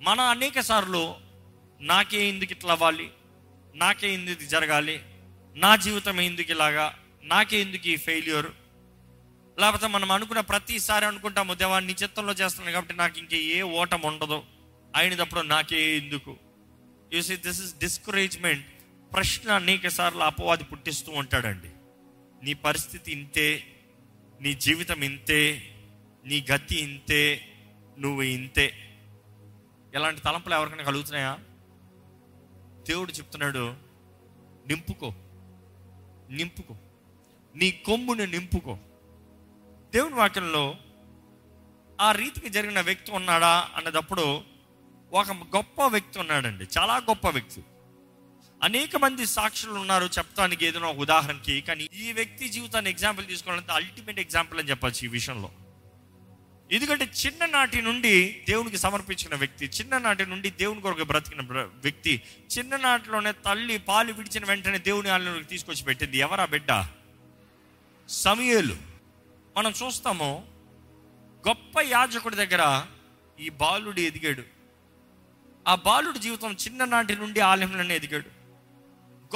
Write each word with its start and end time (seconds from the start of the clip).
మన 0.00 0.20
అనేక 0.20 0.60
సార్లు 0.60 1.14
నాకే 1.80 2.28
ఎందుకు 2.28 2.52
ఇట్లా 2.52 2.72
అవ్వాలి? 2.72 3.10
నాకే 3.74 4.14
ఎందుకు 4.14 4.30
ఇది 4.30 4.46
జరగాలి? 4.46 5.00
నా 5.56 5.76
జీవితం 5.76 6.20
ఎందుకు 6.20 6.50
ఇలాగా? 6.50 6.98
నాకే 7.24 7.60
ఎందుకు 7.60 7.88
ఈ 7.88 7.96
ఫెయిల్యూర్ 7.96 8.46
లేకపోతే 9.60 9.86
మనం 9.86 10.12
అనుకున్న 10.12 10.40
ప్రతిసారి 10.40 11.04
అనుకుంటాము 11.04 11.54
దేవా 11.54 11.80
నీ 11.80 11.94
చిత్తంలో 12.02 12.32
చేస్తున్నాను 12.32 12.72
కాబట్టి 12.72 12.94
నాకు 12.94 13.18
ఇంక 13.18 13.34
ఏ 13.34 13.62
ఓటం 13.62 14.00
ఉండదు. 14.00 14.42
అయినప్పుడు 14.96 15.40
నాకే 15.40 15.96
ఎందుకు? 15.96 16.36
You 17.12 17.22
see 17.22 17.36
this 17.36 17.62
is 17.62 17.78
discouragement 17.78 18.66
ప్రశ్న 19.14 19.52
అనేక 19.52 19.88
సార్లు 19.88 20.20
అపవాది 20.20 20.64
పుట్టిస్తూ 20.64 21.12
ఉంటాడండి. 21.12 21.68
నీ 22.44 22.54
పరిస్థితి 22.54 23.12
ఇంతే 23.12 23.76
నీ 24.40 24.54
జీవితం 24.54 25.02
ఇంతే 25.02 25.74
నీ 26.26 26.46
గతి 26.52 26.76
ఇంతే 26.76 27.48
నువ్వు 27.98 28.22
ఇంతే. 28.22 28.87
ఇలాంటి 29.94 30.20
తలంపులు 30.20 30.54
ఎవరికైనా 30.54 30.82
కలుగుతున్నాయా? 30.82 31.38
దేవుడు 32.88 33.12
చెప్తున్నాడు 33.12 33.74
నింపుకో. 34.66 35.14
నింపుకో. 36.30 36.76
నీ 37.56 37.70
కొమ్ముని 37.70 38.26
నింపుకో. 38.26 38.78
దేవుని 39.94 40.14
వాక్యంలో 40.14 40.74
ఆ 42.00 42.12
రీతికి 42.12 42.48
జరిగిన 42.48 42.80
వ్యక్తి 42.80 43.12
ఉన్నాడా 43.12 43.68
అన్నదప్పుడు 43.76 44.42
ఒక 45.12 45.32
గొప్ప 45.32 45.82
వ్యక్తి 45.82 46.18
ఉన్నాడండి. 46.18 46.66
చాలా 46.78 46.96
గొప్ప 46.96 47.28
వ్యక్తి. 47.28 47.64
అనేక 48.62 48.96
మంది 48.96 49.26
సాక్షులు 49.26 49.72
ఉన్నారు 49.72 50.04
చెప్తానికి 50.04 50.66
ఏదైనా 50.66 50.86
ఒక 50.86 50.96
ఉదాహరణకి 50.96 51.60
కానీ 51.60 51.88
ఈ 51.94 52.12
వ్యక్తి 52.12 52.48
జీవితాన్ని 52.48 52.90
ఎగ్జాంపుల్ 52.90 53.26
తీసుకోవాలంటే 53.26 53.72
అల్టిమేట్ 53.72 54.20
ఎగ్జాంపుల్ 54.20 54.60
అని 54.60 54.70
చెప్పచ్చు 54.70 55.04
ఈ 55.04 55.06
విషయంలో. 55.06 55.50
ఎందుకంటే 56.72 57.04
చిన్ననాటి 57.04 57.82
నుండి 57.82 58.44
దేవునికి 58.48 58.78
సమర్పించిన 58.78 59.34
వ్యక్తి 59.34 59.66
చిన్ననాటి 59.66 60.26
నుండి 60.26 60.50
దేవుని 60.50 60.80
కొరకు 60.80 61.04
బ్రతికిన 61.04 61.40
వ్యక్తి 61.58 62.22
చిన్ననాటిలోనే 62.58 63.32
తల్లి 63.32 63.78
పాలు 63.78 64.12
విడిచిన 64.12 64.44
వెంటనే 64.44 64.78
దేవుని 64.78 65.08
ఆలయంలోకి 65.08 65.44
తీసుకొచ్చి 65.44 65.84
పెట్టింది. 65.84 66.18
ఎవరా 66.18 66.44
బిడ్డ? 66.44 66.86
సమయలు. 68.08 68.76
మనం 69.56 69.72
చూస్తాము 69.82 70.46
గొప్ప 71.48 71.80
యాజకుడి 71.80 72.36
దగ్గర 72.36 72.86
ఈ 73.40 73.48
బాలుడు 73.48 74.00
ఎదిగాడు. 74.00 74.42
ఆ 75.68 75.74
బాలుడి 75.74 76.18
జీవితం 76.18 76.52
చిన్ననాటి 76.52 77.16
నుండి 77.16 77.40
ఆలయంలోనే 77.40 77.96
ఎదిగాడు. 77.96 78.28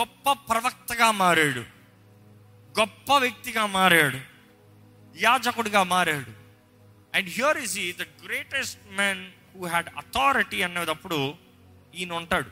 గొప్ప 0.01 0.33
ప్రవక్తగా 0.33 1.11
మారాడు. 1.11 1.61
గొప్ప 2.81 3.13
వ్యక్తిగా 3.13 3.67
మారాడు. 3.67 4.19
యాజకుడిగా 5.17 5.83
మారాడు. 5.83 6.42
అండ్ 7.15 7.29
హియర్ 7.29 7.59
ఇస్ 7.59 7.79
ఈ 7.79 7.93
the 7.93 8.03
greatest 8.25 8.79
man 8.93 9.23
who 9.57 9.67
had 9.67 9.89
authority 9.97 10.63
అన్నదప్పుడు 10.63 11.35
ఈయన 11.95 12.13
ఉంటాడు 12.13 12.51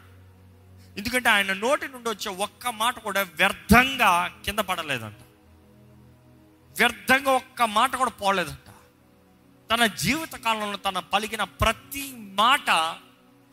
ఎందుకంటే 0.99 1.29
ఆయన 1.29 1.53
నోటి 1.53 1.89
నుండి 1.89 2.09
వచ్చే 2.11 2.31
ఒక్క 2.37 2.69
మాట 2.69 2.99
కూడా 2.99 3.23
వ్యర్థంగా 3.23 4.41
కింద 4.45 4.59
పడలేదంట. 4.59 5.21
వ్యర్థంగా 6.79 7.33
ఒక్క 7.33 7.63
మాట 7.63 7.97
కూడా 7.97 8.11
పోలేదంట. 8.11 8.69
తన 9.71 9.87
జీవిత 9.87 10.35
కాలంలో 10.35 10.77
తన 10.77 10.99
పలికిన 10.99 11.45
ప్రతి 11.45 12.13
మాట 12.17 12.71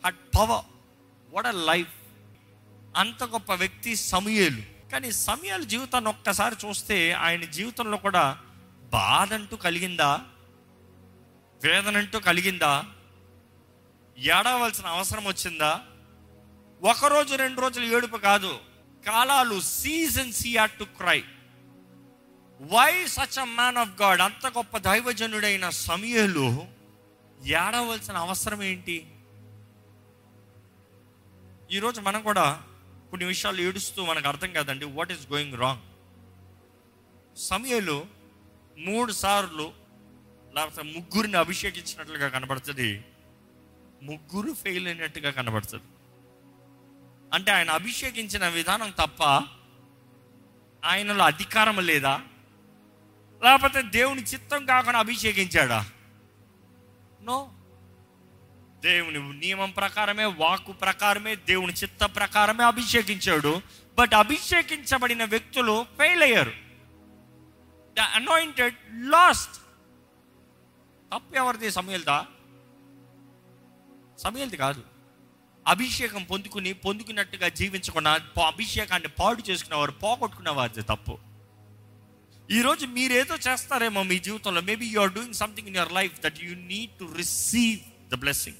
what 0.04 0.36
power 0.36 0.64
what 1.34 1.46
a 1.46 1.50
life 1.50 1.94
అంత 2.96 3.24
గొప్ప 3.24 3.52
వ్యక్తి 3.52 3.96
సమయలు. 3.96 4.62
కానీ 4.92 5.12
సమయాల 5.12 5.62
జీవితాన్ని 5.62 6.10
ఒక్కసారి 6.10 6.56
చూస్తే 6.66 7.12
ఆయన 7.12 7.44
జీవితంలో 7.44 7.96
కూడా 7.96 8.38
బాధ 8.92 9.34
అంటూ 9.34 9.56
కలిగిందా? 9.56 10.24
వేదన 11.64 11.96
అంటూ 11.96 12.20
కలిగిందా? 12.20 12.84
ఏడవలసిన 14.18 14.86
అవసరం 14.86 15.24
వచ్చిందా? 15.24 15.80
ఒక 16.82 17.04
రోజు 17.04 17.34
రెండు 17.34 17.60
రోజులు 17.60 17.96
ఏడుపు 17.96 18.16
కాదు. 18.16 18.58
కాలాలు 19.06 19.60
seasons 19.60 20.46
he 20.46 20.56
to 20.66 20.84
cry 20.84 21.24
why 22.60 23.06
such 23.06 23.38
a 23.38 23.44
man 23.44 23.76
of 23.76 24.02
God 24.02 24.20
అంత 24.20 24.46
గొప్ప 24.46 24.78
దైవజనుడైన 24.78 25.68
సమయలు 25.68 26.64
ఏడవలసిన 27.46 28.16
అవసరం 28.16 28.62
ఏంటి? 28.62 29.14
ఈరోజు 31.70 32.00
మనం 32.00 32.22
కూడా 32.22 32.62
కొన్ని 33.10 33.24
విషయాలు 33.24 33.60
ఏడుస్తూ 33.60 34.04
మనకు 34.04 34.28
అర్థం 34.28 34.52
కాదండి. 34.52 34.84
వాట్ 34.84 35.12
ఈస్ 35.12 35.32
గోయింగ్ 35.32 35.58
రాంగ్ 35.58 35.82
సమయలు 37.36 38.06
మూడు 38.78 39.12
సార్లు 39.12 39.87
లేకపోతే 40.58 40.82
ముగ్గురిని 40.82 41.36
అభిషేకించినట్లుగా 41.36 42.28
కనబడుతుంది. 42.28 43.04
ముగ్గురు 44.02 44.52
ఫెయిల్ 44.52 44.86
అయినట్టుగా 44.86 45.30
కనబడుతుంది. 45.30 45.84
అంటే 47.34 47.52
ఆయన 47.52 47.70
అభిషేకించిన 47.70 48.48
విధానం 48.48 48.90
తప్ప 48.90 49.22
ఆయనలో 50.84 51.24
అధికారం 51.24 51.78
లేదా? 51.80 52.20
లేకపోతే 53.44 53.82
దేవుని 53.82 54.22
చిత్తం 54.22 54.66
కాకుండా 54.66 54.98
అభిషేకించాడా? 54.98 55.86
నో. 57.22 57.52
దేవుని 58.80 59.38
నియమం 59.38 59.70
ప్రకారమే 59.70 60.24
వాక్కు 60.24 60.72
ప్రకారమే 60.72 61.36
దేవుని 61.36 61.72
చిత్త 61.72 62.04
ప్రకారమే 62.04 62.64
అభిషేకించాడు. 62.64 63.62
బట్ 63.98 64.14
అభిషేకించబడిన 64.14 65.24
వ్యక్తులు 65.24 65.86
ఫెయిల్ 65.98 66.22
అయ్యారు. 66.22 66.52
ద 67.96 68.00
అనాయింటెడ్ 68.00 68.74
లాస్ట్ 68.92 69.67
తప్పు 71.14 71.36
ఎవరిది 71.36 71.70
సమయల్దా? 71.70 72.26
సమయల్ది 74.18 74.56
కాదు. 74.56 74.82
అభిషేకం 75.68 76.22
పొందుకుని 76.22 76.72
పొందుకున్నట్టుగా 76.72 77.48
జీవించకుండా 77.48 78.20
అభిషేకాన్ని 78.46 79.08
పాడు 79.08 79.50
చేసుకునేవారు 79.50 79.92
పోగొట్టుకునే 79.92 80.50
వారిది 80.50 80.82
తప్పు. 80.82 81.18
ఈరోజు 82.50 82.86
మీరేదో 82.86 83.34
చేస్తారేమో 83.34 84.02
మీ 84.02 84.18
జీవితంలో. 84.18 84.60
Maybe 84.60 84.86
you 84.86 85.00
are 85.00 85.12
doing 85.12 85.34
something 85.34 85.68
in 85.68 85.76
your 85.76 85.92
life 85.92 86.20
that 86.20 86.42
you 86.42 86.54
need 86.54 86.98
to 86.98 87.14
receive 87.16 88.10
the 88.10 88.14
blessing 88.14 88.56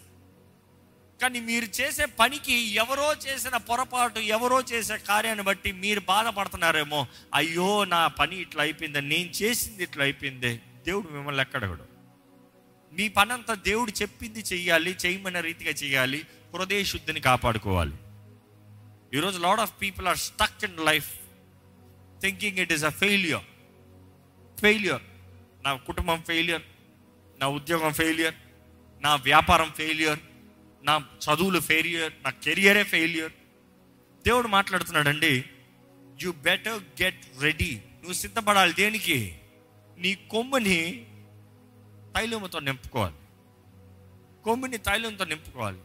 కానీ 1.22 1.40
మీరు 1.40 1.64
చేసే 1.64 2.04
పనికి 2.04 2.52
ఎవరో 2.52 3.14
చేసిన 3.14 3.56
పొరపాటు 3.56 4.18
ఎవరో 4.18 4.60
చేసే 4.60 4.98
కార్యాన్ని 4.98 5.44
బట్టి 5.44 5.72
మీరు 5.72 6.00
బాధపడుతున్నారేమో. 6.00 7.06
అయ్యో 7.34 7.84
నా 7.84 8.06
పని 8.06 8.36
ఇట్లా 8.36 8.62
అయిపోయింది 8.62 9.00
నేను 9.00 9.30
చేసింది 9.30 9.82
ఇట్లా 9.82 10.04
అయిపోయింది. 10.04 10.60
దేవుడు 10.86 11.08
మిమ్మల్ని 11.08 11.40
ఎక్కడగడు 11.40 11.97
మీ 12.92 13.08
పనంతా 13.08 13.54
దేవుడు 13.54 13.90
చెప్పింది 13.90 14.40
చెయ్యాలి 14.40 14.96
చేయమన్న 15.06 15.40
రీతిగా 15.40 15.70
చేయాలి 15.70 16.26
హృదయ 16.54 16.84
శుద్ధిని 16.84 17.20
కాపాడుకోవాలి. 17.20 17.96
ఈరోజు 19.14 19.38
lot 19.38 19.60
of 19.60 19.82
people 19.82 20.06
are 20.06 20.18
stuck 20.18 20.64
in 20.64 20.86
life 20.86 21.08
thinking 22.20 22.58
it 22.58 22.72
is 22.72 22.84
a 22.84 22.90
failure 22.90 23.42
failure 24.60 25.02
నా 25.64 25.76
కుటుంబం 25.76 26.22
ఫెయిల్యూర్ 26.22 26.62
నా 27.40 27.48
ఉద్యోగం 27.48 27.92
ఫెయిల్యూర్ 27.92 28.34
నా 29.02 29.14
వ్యాపారం 29.14 29.70
ఫెయిల్యూర్ 29.70 30.18
నా 30.82 30.94
చదువులు 30.98 31.60
ఫెయిల్యూర్ 31.60 32.12
నా 32.24 32.30
కెరియరే 32.30 32.82
ఫెయిల్యూర్ 32.82 33.32
దేవుడు 34.26 34.48
మాట్లాడుతున్నాడండి 34.48 35.44
యు 36.22 36.32
బెటర్ 36.32 36.82
గెట్ 37.02 37.42
రెడీ 37.42 37.74
నువ్వు 37.74 38.12
సిద్ధపడాలి 38.12 38.72
దేనికి? 38.72 39.38
నీ 39.98 40.14
కొమ్ముని 40.14 41.07
తైలముతో 42.16 42.58
నింపుకోవాలి. 42.58 43.14
కొమ్ముని 44.44 44.78
తైలంతో 44.78 45.24
నింపుకోవాలి. 45.24 45.78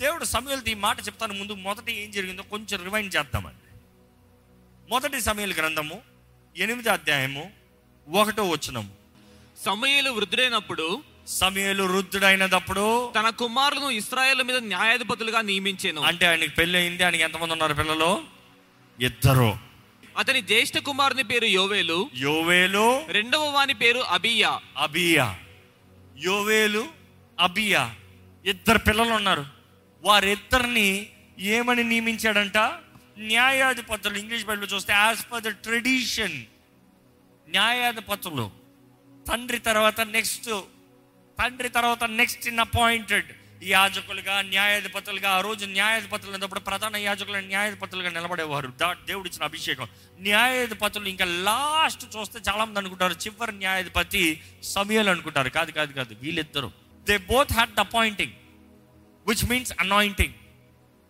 దేవుడు 0.00 0.24
సమయాలతో 0.24 0.70
ఈ 0.70 0.74
మాట 0.74 1.00
చెప్తాను 1.00 1.34
ముందు 1.34 1.52
మొదట 1.52 1.90
ఏం 1.90 2.10
జరిగిందో 2.10 2.42
కొంచెం 2.42 2.84
రివైండ్ 2.84 3.16
చేద్దామండి. 3.16 3.78
మొదటి 4.90 5.20
సమయాల 5.20 5.52
గ్రంథము 5.52 6.00
ఎనిమిది 6.56 6.88
అధ్యాయము 6.88 7.50
ఒకటో 8.08 8.48
వచనము. 8.48 8.90
సమయలు 9.64 10.10
వృద్ధుడైనప్పుడు 10.10 11.02
సమయలు 11.26 11.82
వృద్ధుడైనప్పుడు 11.84 13.12
తన 13.18 13.30
కుమారులను 13.30 13.90
ఇస్రాయేల్ 13.90 14.42
మీద 14.42 14.56
న్యాయాధిపతులుగా 14.56 15.40
నియమించాను. 15.40 16.00
అంటే 16.00 16.26
ఆయనకి 16.26 16.50
పెళ్ళి 16.50 16.78
అయింది 16.78 17.02
ఆయనకి 17.02 17.22
ఎంతమంది 17.22 17.52
ఉన్నారు 17.52 17.74
పిల్లలు? 17.74 18.24
ఇద్దరు. 19.00 19.65
అతని 20.16 20.40
జ్యేష్ఠ 20.40 20.78
కుమారుని 20.78 21.22
పేరు 21.22 21.44
యోవేలు. 21.44 22.10
యోవేలు. 22.16 23.06
రెండవ 23.06 23.44
వాని 23.44 23.74
పేరు 23.74 23.98
అబియా. 23.98 24.60
అబియా. 24.78 25.38
యోవేలు 26.18 26.88
అబియా. 27.40 27.94
ఇద్దరు 28.46 28.78
పిల్లలు 28.78 29.12
ఉన్నారు. 29.12 29.46
వారిద్దరిని 30.02 31.10
ఏమని 31.38 31.84
నియమించాడంట? 31.84 32.58
న్యాయాధిపతులు. 33.18 34.18
ఇంగ్లీష్ 34.18 34.44
బైబిల్ 34.44 34.74
చూస్తే 34.74 34.92
యాజ్ 34.92 35.32
పర్ 35.32 35.42
ద 35.42 35.48
ట్రెడిషన్ 35.48 36.44
న్యాయాధిపతులు. 37.48 38.50
తండ్రి 39.28 39.58
తర్వాత 39.58 40.00
నెక్స్ట్ 40.00 40.60
తండ్రి 41.38 41.68
తర్వాత 41.68 42.04
నెక్స్ట్ 42.04 42.48
ఇన్ 42.48 42.58
అపాయింటెడ్ 42.58 43.26
యాజకులుగా 43.62 44.42
న్యాయాధిపతులుగా 44.42 45.30
ఆ 45.30 45.40
రోజు 45.40 45.66
న్యాయాధిపతులు 45.66 46.32
ఉన్నప్పుడు 46.32 46.60
ప్రధాన 46.60 46.96
యాజకులు 46.96 47.36
న్యాయాధిపతులుగా 47.36 48.10
నిలబడేవారు. 48.10 48.72
దా- 48.80 49.06
దేవుడు 49.06 49.28
ఇచ్చిన 49.28 49.44
అభిషేకం. 49.44 49.88
న్యాయాధిపతులు 50.18 51.08
ఇంకా 51.08 51.24
లాస్ట్ 51.24 52.16
చూస్తే 52.16 52.40
చాలా 52.48 52.64
మంది 52.64 52.78
అనుకుంటారు 52.78 53.12
చివరి 53.12 53.52
న్యాయాధిపతి 53.52 54.42
సమయాలు 54.62 55.10
అనుకుంటారు. 55.10 55.48
కాదు 55.48 55.70
కాదు 55.70 55.92
కాదు 55.92 56.14
వీళ్ళిద్దరు. 56.14 56.72
They 57.08 57.18
both 57.18 57.52
had 57.52 57.74
the 57.74 57.80
appointing 57.80 58.32
which 59.26 59.50
means 59.50 59.72
anointing 59.80 60.34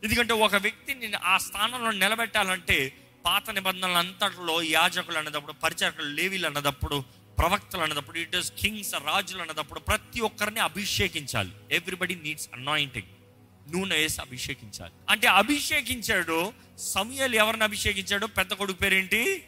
ఎందుకంటే 0.05 0.33
ఒక 0.33 0.55
వ్యక్తిని 0.55 1.13
ఆ 1.25 1.39
స్థానంలో 1.39 1.91
నిలబెట్టాలంటే 1.91 2.93
పాత 3.27 3.51
నిబంధనలు 3.51 3.93
అంతట్లో 3.93 4.63
యాజకులు 4.63 5.19
అన్నదప్పుడు 5.19 5.53
పరిచారకులు 5.53 6.07
లేవీలు 6.07 6.47
అన్నదప్పుడు 6.47 7.05
ప్రవక్తలు 7.39 7.81
అన్నదప్పుడు 7.81 8.19
ఇట్ 8.19 8.37
ఇస్ 8.37 8.53
కింగ్స్ 8.53 8.95
రాజులు 8.95 9.41
అన్నదప్పుడు 9.41 9.81
ప్రతి 9.81 10.21
ఒక్కరిని 10.21 10.61
అభిషేకించాలి. 10.61 11.51
ఎవ్రీబడి 11.73 12.15
నీడ్స్ 12.15 12.49
అనాయింటింగ్ 12.55 13.07
నూనె 13.73 13.97
వేసి 13.97 14.21
అభిషేకించాలి. 14.21 14.93
అంటే 15.11 15.27
అభిషేకించాడు 15.27 16.53
సమయాలు 16.79 17.35
ఎవరిని 17.35 17.65
అభిషేకించాడు? 17.65 18.27
పెద్ద 18.27 18.53
కొడుకు 18.53 18.79
పేరేంటి? 18.79 19.45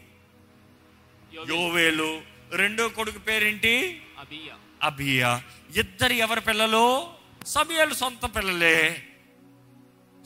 యోవేలు. 1.34 2.22
రెండో 2.52 2.88
కొడుకు 2.88 3.18
పేరేంటి? 3.18 4.02
అబియా. 4.18 4.54
అభియా 4.82 5.42
ఇద్దరు 5.76 6.12
ఎవరి 6.12 6.40
పిల్లలు? 6.40 7.08
సమయాలు 7.46 7.94
సొంత 7.94 8.36
పిల్లలే. 8.36 9.06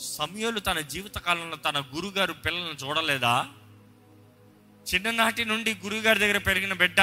సమయాలు 0.01 0.61
తన 0.61 0.81
జీవితకాలంలో 0.81 1.57
తన 1.57 1.81
గురుగారు 1.95 2.33
పిల్లలను 2.33 2.87
చూడలేదా? 2.87 3.49
చిన్ననాటి 4.95 5.45
నుండి 5.45 5.75
గురుగారి 5.75 6.19
దగ్గర 6.19 6.39
పెరిగిన 6.39 6.73
బిడ్డ 6.73 7.01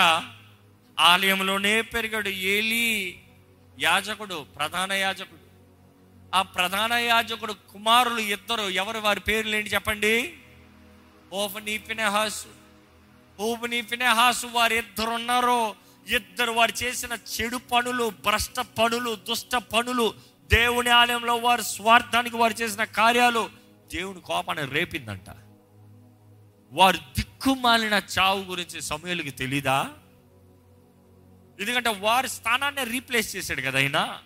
ఆలయంలోనే 1.00 1.82
పెరిగాడు 1.82 2.30
ఏలి 2.30 3.22
యాజకుడు 3.80 4.46
ప్రధాన 4.56 4.92
యాజకుడు. 4.92 5.40
ఆ 6.36 6.42
ప్రధాన 6.42 6.94
యాజకుడు 6.94 7.54
కుమారులు 7.54 8.20
ఇద్దరు. 8.20 8.62
ఎవరు? 8.62 9.00
వారి 9.00 9.20
పేర్లు 9.20 9.56
ఏంటి 9.56 9.70
చెప్పండి? 9.70 10.34
ఓఫనీ 11.34 11.78
ఫినెహాసు. 11.78 12.60
ఓబని 13.40 13.82
ఫినెహాసు 13.82 14.48
వారు 14.48 14.74
ఇద్దరు 14.74 15.10
ఉన్నారు 15.10 15.76
ఇద్దరు 16.08 16.52
వారు 16.52 16.84
చేసిన 16.84 17.18
చెడు 17.42 17.58
పనులు 17.58 18.10
భ్రష్ట 18.10 18.60
పనులు 18.60 19.16
దుష్ట 19.16 19.56
పనులు 19.56 20.14
దేవుని 20.52 20.90
ఆలయంలో 20.90 21.36
వారు 21.36 21.62
స్వార్థానికి 21.62 22.36
వారు 22.36 22.54
చేసిన 22.54 22.84
కార్యాలు 22.84 23.50
దేవుని 23.94 24.22
కోపాన్ని 24.22 24.66
రేపిందంట. 24.66 25.30
వారు 26.72 26.98
దిక్కుమాలిన 26.98 28.02
చావు 28.20 28.44
గురించి 28.44 28.82
సమయాలకి 28.82 29.32
తెలీదా? 29.32 29.94
ఎందుకంటే 31.60 31.90
వారి 31.90 32.30
స్థానాన్ని 32.30 32.84
రీప్లేస్ 32.84 33.36
చేశాడు 33.36 33.62
కదా 33.62 33.80
ఆయన. 33.80 34.22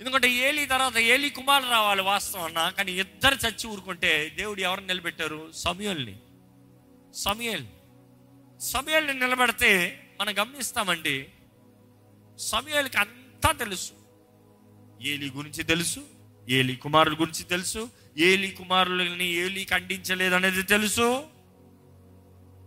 ఎందుకంటే 0.00 0.30
ఏలి 0.30 0.66
తర్వాత 0.66 0.96
ఏలి 0.96 1.30
కుమారులు 1.30 1.70
రావాలి 1.70 2.02
వాస్తవం 2.02 2.44
అన్న 2.44 2.68
కానీ 2.68 2.92
ఇద్దరు 2.92 3.34
చచ్చి 3.34 3.66
ఊరుకుంటే 3.66 4.28
దేవుడు 4.28 4.60
ఎవరిని 4.60 4.86
నిలబెట్టారు? 4.86 5.52
సమయల్ని. 5.54 6.16
సమయల్ 7.14 7.64
సమయల్ని 8.60 9.14
నిలబెడితే 9.14 10.02
మనం 10.20 10.38
గమనిస్తామండి 10.38 11.28
సమయాలకి 12.38 12.98
అంతా 12.98 13.52
తెలుసు. 13.52 13.92
ఏలి 15.02 15.30
గురించి 15.30 15.62
తెలుసు 15.62 16.00
ఏలి 16.48 16.76
కుమారుల 16.76 17.14
గురించి 17.14 17.42
తెలుసు 17.44 17.90
ఏలి 18.18 18.50
కుమారులని 18.50 19.24
ఏలి 19.24 19.64
ఖండించలేదు 19.64 20.34
అనేది 20.34 20.62
తెలుసు. 20.62 21.24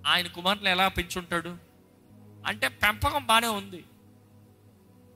ఆయన 0.08 0.28
కుమారులు 0.28 0.70
ఎలా 0.70 0.88
పెంచుంటాడు? 0.88 1.69
అంటే 2.46 2.68
పెంపకం 2.68 3.26
బాగానే 3.26 3.48
ఉంది. 3.48 3.84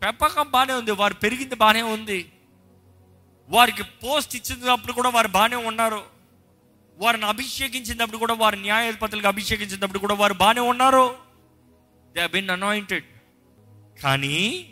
పెంపకం 0.03 0.51
బాగానే 0.51 0.73
ఉంది. 0.73 0.91
వారు 0.91 1.13
పెరిగింది 1.13 1.55
బాగానే 1.55 1.81
ఉంది. 1.81 2.31
వారికి 3.49 3.83
పోస్ట్ 3.83 4.35
ఇచ్చినప్పుడు 4.35 4.93
కూడా 4.93 5.09
వారు 5.09 5.27
బాగానే 5.27 5.55
ఉన్నారు. 5.55 6.03
వారిని 6.97 7.25
అభిషేకించినప్పుడు 7.25 8.17
కూడా 8.17 8.33
వారు 8.33 8.55
న్యాయాధిపతులకు 8.55 9.27
అభిషేకించినప్పుడు 9.27 9.99
కూడా 9.99 10.13
వారు 10.13 10.33
బాగానే 10.33 10.61
ఉన్నారు. 10.61 11.15
దే 12.15 12.27
బిన్ 12.27 12.49
అనాయింటెడ్ 12.49 13.05
కానీ 14.03 14.67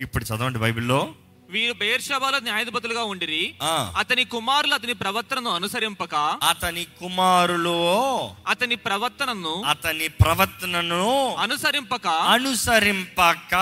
ఇప్పుడు 0.00 0.24
చదవండి 0.24 0.58
బైబిల్లో 0.58 1.14
వీరు 1.50 1.72
బెయర్షబాలో 1.72 2.38
న్యాయాధిపతులుగా 2.38 3.02
ఉండిరి. 3.02 3.54
అతని 3.98 4.24
కుమారులు 4.24 4.74
అతని 4.74 4.92
ప్రవర్తనను 4.92 5.50
అనుసరింపక. 5.50 6.14
అతని 6.48 6.84
కుమారులు 6.84 7.94
అతని 8.48 8.76
ప్రవర్తనను 8.76 9.62
అతని 9.62 10.08
ప్రవర్తనను 10.08 11.34
అనుసరింపక. 11.34 12.06
అనుసరింపక. 12.06 13.54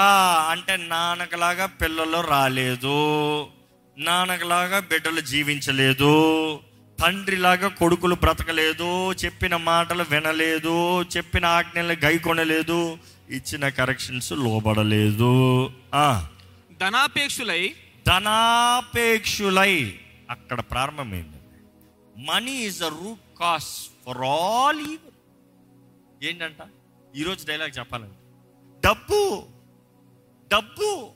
అంటే 0.51 0.77
నాన్నకలాగా 0.77 1.67
పిల్లలు 1.67 2.21
రాలేదు. 2.21 3.47
నాన్నకలాగా 3.99 4.79
బిడ్డలు 4.79 5.21
జీవించలేదు. 5.21 6.61
తండ్రిలాగా 7.03 7.69
కొడుకులు 7.69 8.15
బ్రతకలేదు. 8.15 9.13
చెప్పిన 9.13 9.57
మాటలు 9.57 10.05
వినలేదు. 10.11 11.03
చెప్పిన 11.03 11.47
ఆజ్ఞలు 11.47 11.93
గైకొనలేదు. 11.93 12.99
ఇచ్చిన 13.31 13.69
కరెక్షన్స్ 13.69 14.33
లోబడలేదు. 14.33 15.71
ఆ. 15.95 16.27
ధనాపేక్షులై 16.83 17.75
ధనాపేక్షులై 18.07 20.01
అక్కడ 20.31 20.61
ప్రారంభమైంది. 20.61 21.37
Money 22.23 22.53
is 22.53 22.81
the 22.81 22.85
root 22.85 23.39
cause 23.39 23.89
for 24.07 24.19
all 24.19 24.81
evil 24.81 26.25
ఏంటంట? 26.25 26.57
ఈరోజు 27.17 27.47
డైలాగ్ 27.47 27.79
చెప్పాలంటే 27.79 28.17
డబ్బు 28.89 29.47
డబ్బు 30.53 31.11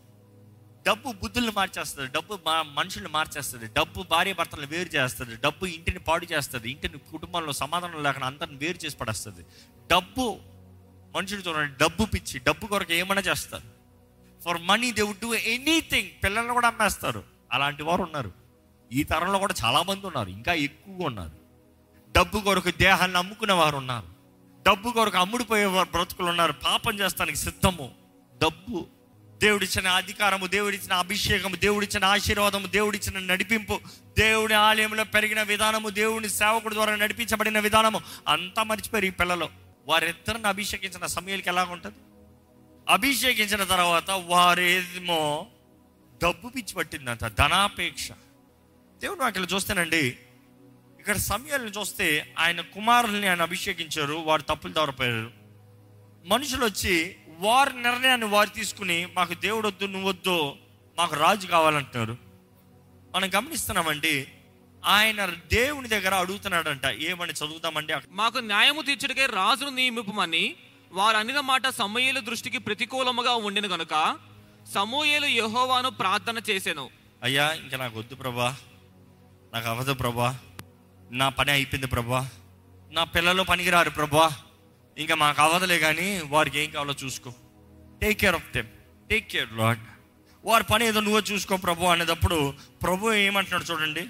డబ్బు 0.87 1.13
బుద్ధుల్ని 1.13 1.53
మార్చేస్తుంది 1.53 2.13
డబ్బు 2.13 2.35
మా- 2.35 2.67
మనుషుల్ని 2.67 3.11
మార్చేస్తుంది 3.11 3.67
డబ్బు 3.67 4.03
భార్య 4.03 4.33
భర్తలను 4.33 4.67
వేరు 4.67 4.89
చేస్తుంది 4.89 5.37
డబ్బు 5.37 5.67
ఇంటిని 5.67 5.99
పాడు 5.99 6.27
చేస్తుంది 6.27 6.71
ఇంటిని 6.71 6.99
కుటుంబంలో 6.99 7.53
సమాధానం 7.53 8.03
లేకుండా 8.03 8.27
అందరిని 8.27 8.57
వేరు 8.57 8.79
చేసి 8.87 8.97
పడేస్తుంది. 8.97 9.41
డబ్బు 9.91 10.39
మనుషులు 11.17 11.41
చూడండి 11.41 11.79
డబ్బు 11.79 12.05
పిచ్చి 12.05 12.41
డబ్బు 12.41 12.67
కొరకు 12.67 12.93
ఏమైనా 12.93 13.23
చేస్తారు. 13.23 13.76
For 14.47 14.63
money 14.63 14.93
they 14.93 15.03
would 15.03 15.19
do 15.19 15.35
anything 15.35 16.09
పిల్లల్ని 16.25 16.53
కూడా 16.53 16.69
అమ్మేస్తారు. 16.69 17.25
అలాంటి 17.53 17.83
వారు 17.83 18.03
ఉన్నారు. 18.03 18.33
ఈ 18.93 19.03
తరంలో 19.03 19.39
కూడా 19.39 19.55
చాలామంది 19.65 20.07
ఉన్నారు. 20.07 20.29
ఇంకా 20.29 20.53
ఎక్కువగా 20.53 21.07
ఉన్నారు. 21.07 21.33
డబ్బు 22.13 22.41
కొరకు 22.41 22.71
దేహాన్ని 22.71 23.19
అమ్ముకునే 23.19 23.53
వారు 23.53 23.77
ఉన్నారు. 23.77 24.07
డబ్బు 24.63 24.91
కొరకు 24.91 25.19
అమ్ముడిపోయే 25.19 25.65
వారు 25.65 25.89
బ్రతుకులు 25.89 26.27
ఉన్నారు. 26.27 26.53
పాపం 26.53 26.99
చేస్తానికి 26.99 27.39
సిద్ధము. 27.39 27.91
డబ్బు 28.43 28.87
దేవుడిచ్చిన 29.43 29.89
అధికారము 29.89 30.47
దేవుడిచ్చిన 30.47 30.93
అభిషేకము 30.93 31.57
దేవుడిచ్చిన 31.57 32.05
ఆశీర్వాదము 32.05 32.67
దేవుడిచ్చిన 32.67 33.19
నడిపింపు 33.19 33.81
దేవుడి 34.19 34.55
ఆలయంలో 34.55 35.05
పెరిగిన 35.05 35.43
విధానము 35.43 35.89
దేవుని 35.89 36.29
సేవకుడి 36.29 36.75
ద్వారా 36.75 36.97
నడిపించబడిన 36.97 37.59
విధానము 37.59 38.01
అంతా 38.29 38.63
మర్చిపోయారు 38.63 39.07
ఈ 39.07 39.11
పిల్లలు. 39.11 39.49
వారిద్దరిని 39.87 40.49
అభిషేకించిన 40.49 41.07
సమయాలకి 41.07 41.49
ఎలా 41.49 41.65
ఉంటుంది 41.65 41.97
అభిషేకించిన 42.89 43.65
తర్వాత 43.65 44.11
వారేమో 44.11 45.47
డబ్బు 46.23 46.49
పిచ్చి 46.49 46.75
పట్టిందంట 46.75 47.25
ధనాపేక్ష. 47.25 48.09
దేవుడు 49.03 49.21
వాక్యలు 49.21 49.47
చూస్తేనండి 49.47 50.19
ఇక్కడ 50.99 51.17
సమయాలను 51.17 51.69
చూస్తే 51.69 52.35
ఆయన 52.39 52.61
కుమారుల్ని 52.61 53.29
ఆయన 53.29 53.43
అభిషేకించారు 53.43 54.15
వారు 54.15 54.43
తప్పులు 54.43 54.73
దొరపోయారు 54.73 55.31
మనుషులు 56.25 56.65
వచ్చి 56.65 57.17
వారి 57.39 57.83
నిర్ణయాన్ని 57.83 58.27
వారు 58.27 58.49
తీసుకుని 58.49 59.07
మాకు 59.07 59.35
దేవుడు 59.35 59.69
వద్దు 59.69 59.85
నువ్వొద్దు 59.85 60.57
మాకు 60.99 61.15
రాజు 61.15 61.47
కావాలంటున్నారు. 61.47 62.17
మనం 63.15 63.31
గమనిస్తున్నామండి 63.35 64.33
ఆయన 64.85 65.27
దేవుని 65.27 65.89
దగ్గర 65.89 66.15
అడుగుతున్నాడంట 66.15 66.87
ఏమని 66.87 67.33
చదువుతామండి 67.33 67.93
మాకు 68.09 68.39
న్యాయము 68.39 68.83
తీర్చడికే 68.83 69.27
రాజును 69.27 69.71
నియమిపమని 69.71 70.57
వారు 70.93 71.17
అనిన 71.17 71.41
మాట 71.41 71.69
సమూయేలు 71.69 72.21
దృష్టికి 72.21 72.59
ప్రతికూలముగా 72.59 73.35
ఉండిన 73.35 73.67
గనుక 73.67 74.19
సమూయేలు 74.75 75.27
యెహోవాను 75.27 75.91
ప్రార్థన 75.91 76.41
చేసెను. 76.51 76.91
అయ్యా 77.23 77.53
ఇంకా 77.53 77.77
నాకు 77.77 77.99
వద్దు 77.99 78.15
ప్రభా. 78.15 78.57
నాకు 79.55 79.69
అవ్వదు 79.69 79.95
ప్రభా. 79.95 80.39
నా 81.11 81.29
పని 81.29 81.51
అయిపోయింది 81.51 81.87
ప్రభా. 81.87 82.29
నా 82.91 83.05
పిల్లలు 83.05 83.43
పనికిరారు 83.43 83.91
ప్రభా. 83.91 84.33
ఇంకా 84.99 85.15
మాకు 85.15 85.43
అవ్వదులే 85.43 85.79
కానీ 85.79 86.21
వారికి 86.27 86.59
ఏం 86.59 86.71
కావాలో 86.71 86.95
చూసుకో. 87.05 87.33
Take 88.03 88.21
care 88.21 88.35
of 88.35 88.53
them 88.55 88.67
take 89.11 89.29
care 89.29 89.53
Lord 89.53 89.79
వారి 90.45 90.65
పని 90.65 90.87
ఏదో 90.87 91.01
నువ్వే 91.01 91.35
చూసుకో 91.35 91.57
ప్రభు 91.57 91.85
అనేటప్పుడు 91.85 92.55
ప్రభు 92.83 93.13
ఏమంటున్నాడు 93.13 93.65
చూడండి. 93.65 94.07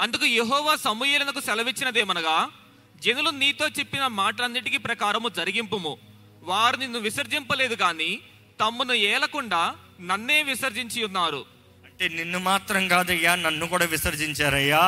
అందుకు 0.00 0.24
యెహోవా 0.24 0.76
సమూయేలునకు 0.76 1.40
సెలవిచ్చినదేమనగా 1.40 2.50
జనులు 2.96 3.30
నీతో 3.30 3.68
చెప్పిన 3.68 4.06
మాటలన్నిటికీ 4.06 4.76
ప్రకారము 4.76 5.28
జరిగింపుము. 5.28 5.98
వారు 6.46 6.76
నిన్ను 6.76 6.98
విసర్జింపలేదు 6.98 7.74
కానీ 7.74 8.20
తమ్మును 8.60 8.92
ఏలకుండా 8.92 9.76
నన్నే 10.00 10.42
విసర్జించి 10.42 11.04
ఉన్నారు. 11.04 11.46
అంటే 11.84 12.08
నిన్ను 12.08 12.38
మాత్రం 12.38 12.88
కాదయ్యా 12.88 13.34
నన్ను 13.34 13.66
కూడా 13.66 13.84
విసర్జించారయ్యా. 13.84 14.80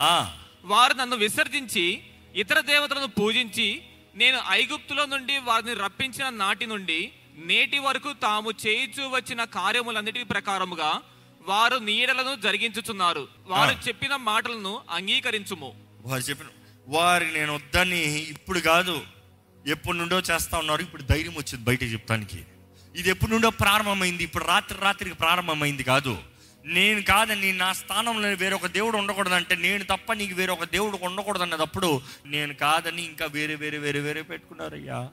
ఆ, 0.00 0.36
వారు 0.64 0.94
నన్ను 0.94 1.16
విసర్జించి 1.16 2.02
ఇతర 2.34 2.60
దేవతలను 2.60 3.06
పూజించి 3.06 3.82
నేను 4.14 4.38
ఐగుప్తులో 4.48 5.06
నుండి 5.06 5.38
వారిని 5.38 5.74
రప్పించిన 5.74 6.28
నాటి 6.28 6.66
నుండి 6.66 7.12
నేటి 7.34 7.78
వరకు 7.78 8.12
తాము 8.12 8.50
చేయిచూ 8.66 9.08
వచ్చిన 9.08 9.44
కార్యములన్నిటి 9.44 10.24
ప్రకారముగా 10.24 11.02
వారు 11.46 11.76
నీడలను 11.76 12.40
జరిగించుచున్నారు. 12.40 13.28
వారు. 13.46 13.88
చెప్పిన 13.88 14.16
మాటలను 14.16 14.80
అంగీకరించుము. 14.90 15.74
వారు 16.00 16.22
చెప్పిన 16.22 16.46
వారికి 16.88 17.32
నేను 17.32 17.54
వద్దని 17.54 18.18
ఇప్పుడు 18.18 18.60
కాదు. 18.60 19.00
ఎప్పటి 19.66 19.98
నుండో 19.98 20.18
చేస్తా 20.18 20.58
ఉన్నారు. 20.58 20.82
ఇప్పుడు 20.82 21.02
ధైర్యం 21.02 21.32
వచ్చింది 21.32 21.64
బయట 21.64 21.82
చెప్తానికి 21.82 22.44
ఇది 22.96 23.10
ఎప్పటి 23.10 23.32
నుండో 23.32 23.50
ప్రారంభమైంది. 23.50 24.24
ఇప్పుడు 24.24 24.44
రాత్రి 24.44 24.78
రాత్రికి 24.80 25.14
ప్రారంభమైంది 25.14 25.82
కాదు. 25.82 26.18
నేను 26.64 27.02
కాదని 27.02 27.52
నా 27.52 27.72
స్థానంలో 27.72 28.28
వేరొక 28.28 28.66
దేవుడు 28.66 28.96
ఉండకూడదు 28.96 29.34
అంటే 29.34 29.56
నేను 29.56 29.84
తప్ప 29.84 30.12
నీకు 30.12 30.34
వేరొక 30.34 30.64
దేవుడు 30.64 30.98
ఉండకూడదు 31.02 31.42
అన్నదప్పుడు 31.42 32.00
నేను 32.26 32.54
కాదని 32.54 33.02
ఇంకా 33.02 33.26
వేరే 33.26 33.54
వేరే 33.54 33.78
వేరే 33.78 34.00
వేరే 34.00 34.22
పెట్టుకున్నారయ్యా. 34.22 35.08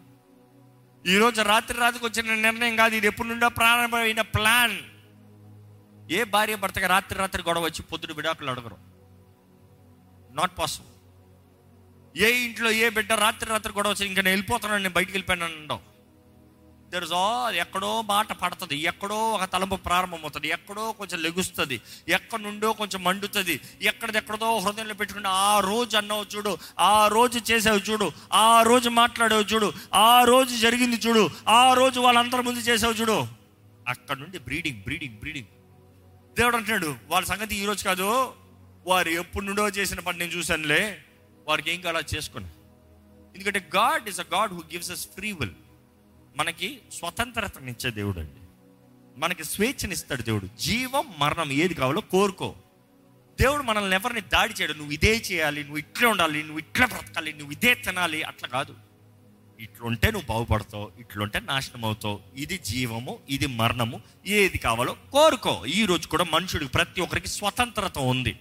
ఈరోజు 1.06 1.42
రాత్రి 1.42 1.78
రాత్రికి 1.78 2.06
వచ్చిన 2.06 2.36
నిర్ణయం 2.36 2.76
కాదు. 2.76 2.96
ఇది 2.96 3.08
ఎప్పటి 3.08 3.30
నుండో 3.30 3.50
ప్రారంభమైన 3.50 4.22
ప్లాన్. 4.22 4.78
ఏ 6.12 6.24
భార్య 6.24 6.56
భర్తగా 6.56 6.88
రాత్రి 6.88 7.20
రాత్రి 7.20 7.44
గొడవ 7.44 7.62
వచ్చి 7.62 7.84
పొద్దుడు 7.84 8.14
విడాకులు 8.14 8.52
అడగరు. 8.52 8.78
నాట్ 10.32 10.52
పాసిబుల్ 10.60 10.99
ఏ 12.18 12.46
ఇంట్లో 12.46 12.72
ఏ 12.72 12.90
బిడ్డ 12.90 13.14
రాత్రి 13.14 13.50
రాత్రి 13.50 13.74
గొడవ 13.74 13.92
వచ్చి 13.92 14.06
ఇంకా 14.06 14.22
నేను 14.22 14.30
వెళ్ళిపోతున్నాను 14.30 14.82
నేను 14.82 14.94
బయటికి 14.94 15.12
వెళ్ళిపోయాను 15.12 15.46
అనడం 15.46 15.80
ఆల్ 17.14 17.56
ఎక్కడో 17.56 18.02
మాట 18.02 18.34
పడుతుంది 18.34 18.76
ఎక్కడో 18.76 19.32
ఒక 19.32 19.44
తలంపు 19.44 19.76
ప్రారంభమవుతుంది 19.76 20.48
ఎక్కడో 20.48 20.92
కొంచెం 20.92 21.20
లెగుస్తుంది 21.20 21.82
ఎక్కడి 22.08 22.44
నుండో 22.44 22.74
కొంచెం 22.74 23.04
మండుతుంది 23.04 23.60
ఎక్కడిదెక్కడదో 23.82 24.60
హృదయంలో 24.60 24.94
పెట్టుకుంటే 24.94 25.30
ఆ 25.30 25.60
రోజు 25.60 25.98
అన్నావు 25.98 26.26
చూడు 26.36 26.58
ఆ 26.80 27.08
రోజు 27.08 27.40
చేసావు 27.52 27.78
చూడు 27.78 28.12
ఆ 28.34 28.64
రోజు 28.64 28.90
మాట్లాడావు 28.90 29.42
చూడు 29.42 29.74
ఆ 29.94 30.24
రోజు 30.24 30.56
జరిగింది 30.56 30.96
చూడు 30.96 31.30
ఆ 31.48 31.74
రోజు 31.74 32.00
వాళ్ళందరి 32.00 32.42
ముందు 32.42 32.60
చేసావు 32.60 32.94
చూడు. 32.94 33.28
అక్కడ 33.88 34.18
నుండి 34.18 34.40
బ్రీడింగ్ 34.40 34.82
బ్రీడింగ్ 34.82 35.16
బ్రీడింగ్. 35.16 35.48
దేవుడు 36.38 36.56
అంటున్నాడు 36.56 36.96
వాళ్ళ 37.08 37.28
సంగతి 37.28 37.56
ఈరోజు 37.56 37.84
కాదు 37.84 38.34
వారు 38.88 39.10
ఎప్పుడు 39.10 39.46
నుండో 39.46 39.70
చేసిన 39.70 40.00
పని 40.00 40.20
నేను 40.20 40.32
చూశానులే. 40.32 41.02
వారికి 41.50 41.72
ఏం 41.72 41.82
కావాలో 41.82 42.18
చేసుకుని 42.18 42.46
ఎందుకంటే 43.36 43.70
God 43.76 44.10
is 44.10 44.20
a 44.20 44.24
God 44.34 44.54
who 44.54 44.60
gives 44.60 44.92
us 44.92 45.08
free 45.08 45.32
will 45.32 45.52
మనకి 46.36 46.80
స్వతంత్రతనిచ్చే 46.94 47.92
దేవుడు 47.92 48.20
అండి. 48.20 48.42
మనకి 49.20 49.44
స్వేచ్ఛనిస్తాడు 49.44 50.22
దేవుడు. 50.22 50.62
జీవం 50.62 51.06
మరణం 51.18 51.52
ఏది 51.52 51.74
కావాలో 51.74 52.02
కోరుకో. 52.02 52.56
దేవుడు 53.42 53.64
మనల్ని 53.64 53.96
ఎవరిని 53.96 54.22
దాడి 54.22 54.54
చేయడు. 54.54 54.74
నువ్వు 54.74 54.92
ఇదే 54.92 55.16
చేయాలి 55.32 55.62
నువ్వు 55.62 55.78
ఇట్లే 55.78 56.08
ఉండాలి 56.08 56.44
నువ్వు 56.44 56.60
ఇట్లా 56.60 56.86
బ్రతకాలి 56.86 57.34
నువ్వు 57.34 57.52
ఇదే 57.52 57.74
తినాలి 57.74 58.24
అట్లా 58.24 58.50
కాదు. 58.50 58.76
ఇట్లుంటే 59.60 60.12
నువ్వు 60.12 60.28
బాగుపడతావు 60.28 60.92
ఇట్లుంటే 61.00 61.40
నాశనం 61.40 61.86
అవుతావు. 61.86 62.20
ఇది 62.36 62.58
జీవము 62.58 63.20
ఇది 63.30 63.46
మరణము 63.46 64.02
ఏది 64.26 64.58
కావాలో 64.58 64.96
కోరుకో. 65.12 65.66
ఈరోజు 65.66 66.08
కూడా 66.08 66.24
మనుషుడికి 66.24 66.72
ప్రతి 66.72 67.02
ఒక్కరికి 67.02 67.28
స్వతంత్రత 67.28 67.98
ఉంది. 67.98 68.40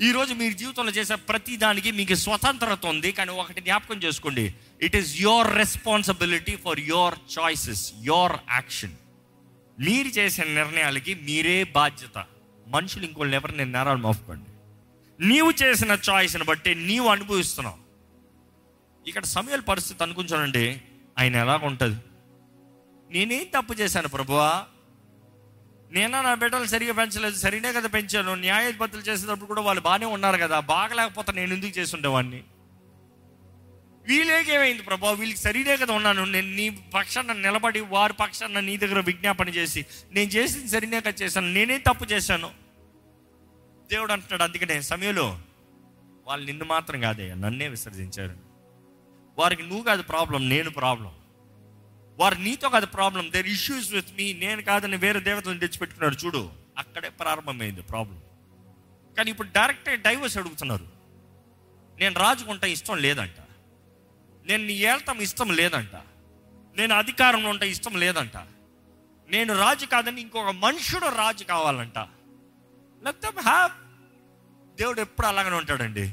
ఈ 0.00 0.08
రోజు 0.12 0.32
మీరు 0.34 0.54
జీవితంలో 0.54 0.92
చేసే 0.92 1.14
ప్రతి 1.14 1.56
దానికి 1.56 1.90
మీకు 1.98 2.14
స్వతంత్రత 2.14 2.86
ఉంది 2.86 3.12
కానీ 3.12 3.32
ఒకటి 3.32 3.60
జ్ఞాపకం 3.60 3.98
చేసుకోండి. 3.98 4.54
It 4.82 4.96
is 4.96 5.20
your 5.20 5.48
responsibility 5.54 6.56
for 6.56 6.80
your 6.80 7.14
choices 7.36 7.92
your 8.02 8.34
action 8.50 8.92
మీరు 9.80 10.08
చేసే 10.08 10.44
నిర్ణయాలకి 10.44 11.14
మీరే 11.14 11.64
బాధ్యత. 11.64 12.26
మనుషులు 12.68 13.04
ఇంకోళ్ళు 13.04 13.36
ఎవరు 13.36 13.52
నేను 13.52 13.72
నేరాలు 13.72 13.98
మోపకండి. 13.98 14.50
నీవు 15.20 15.50
చేసిన 15.62 15.98
చాయిస్ని 16.08 16.44
బట్టి 16.44 16.74
నీవు 16.74 17.08
అనుభవిస్తున్నావు. 17.08 17.78
ఇక్కడ 19.08 19.24
సమయాల 19.24 19.60
పరిస్థితి 19.60 20.02
అనుకుంటానండి 20.02 20.80
ఆయన 21.18 21.36
ఎలా 21.36 21.56
ఉంటుంది 21.56 21.98
నేనేం 23.10 23.46
తప్పు 23.56 23.74
చేశాను 23.74 24.08
ప్రభువా? 24.08 24.66
నేనా 25.92 26.22
నా 26.22 26.34
బిడ్డలు 26.34 26.64
సరిగా 26.64 26.92
పెంచలేదు? 26.92 27.36
సరినే 27.36 27.72
కదా 27.72 27.88
పెంచాను. 27.88 28.34
న్యాయాధిపతులు 28.34 29.02
చేసేటప్పుడు 29.02 29.46
కూడా 29.46 29.62
వాళ్ళు 29.62 29.82
బాగానే 29.82 30.06
ఉన్నారు 30.06 30.36
కదా. 30.36 30.60
బాగలేకపోతే 30.60 31.32
నేను 31.32 31.54
ఎందుకు 31.54 31.78
చేస్తుండేవాడిని 31.78 32.42
వీళ్ళేకేమైంది 34.06 34.82
ప్రభా? 34.82 35.10
వీళ్ళకి 35.10 35.40
సరినే 35.40 35.76
కదా 35.76 35.94
ఉన్నాను. 35.94 36.24
నేను 36.24 36.50
నీ 36.50 36.70
పక్షాన 36.94 37.32
నిలబడి 37.32 37.80
వారి 37.80 38.12
పక్షాన 38.12 38.60
నీ 38.60 38.76
దగ్గర 38.76 39.00
విజ్ఞాపన 39.00 39.48
చేసి 39.48 39.86
నేను 40.12 40.30
చేసింది 40.30 40.68
సరినే 40.68 41.00
కదా 41.00 41.14
చేశాను. 41.22 41.52
నేనే 41.52 41.78
తప్పు 41.78 42.04
చేశాను. 42.04 42.50
దేవుడు 43.90 44.12
అంటున్నాడు 44.12 44.42
అందుకనే 44.42 44.82
సమయంలో 44.82 45.38
వాళ్ళు 46.26 46.46
నిన్ను 46.46 46.64
మాత్రం 46.64 47.00
కాదే 47.00 47.34
నన్నే 47.34 47.68
విసర్జించారు. 47.68 48.36
వారికి 49.38 49.62
నువ్వు 49.62 49.82
కాదు 49.82 50.02
ప్రాబ్లం 50.02 50.48
నేను 50.48 50.70
ప్రాబ్లం. 50.70 51.12
వారు 52.18 52.34
నీతో 52.34 52.68
కాదు 52.68 52.86
problem. 52.86 53.32
Their 53.32 53.46
issues 53.46 53.92
with 53.92 54.16
me 54.16 54.32
నేను 54.32 54.62
కాదని 54.62 54.96
వేరే 54.96 55.20
దేవతలను 55.20 55.58
తెచ్చిపెట్టుకున్నారు 55.58 56.14
చూడు 56.14 56.50
అక్కడే 56.78 57.08
ప్రారంభమైంది 57.08 57.82
ప్రాబ్లం 57.82 58.20
కానీ 59.18 59.30
ఇప్పుడు 59.30 59.48
డైరెక్ట్ 59.48 60.02
డైవర్స్ 60.02 60.38
అడుగుతున్నారు. 60.38 60.88
నేను 61.98 62.20
రాజుకుంటా 62.20 62.66
ఇష్టం 62.66 62.98
లేదంట. 62.98 63.40
నేను 64.46 64.64
నీ 64.64 64.72
ఏళ్తాం 64.72 65.20
ఇష్టం 65.20 65.52
లేదంట. 65.52 65.94
నేను 66.76 66.94
అధికారంలో 66.94 67.50
ఉంటా 67.50 67.66
ఇష్టం 67.66 67.96
లేదంట. 67.96 68.36
నేను 69.28 69.58
రాజు 69.58 69.86
కాదని 69.86 70.20
ఇంకొక 70.20 70.48
మనుషుడు 70.48 71.06
రాజు 71.06 71.44
కావాలంట. 71.44 71.98
లేకపోతే 73.04 73.28
హ్యాప్ 73.40 73.72
దేవుడు 74.76 75.00
ఎప్పుడు 75.00 75.26
అలాగనే 75.26 75.56
ఉంటాడండి. 75.56 76.12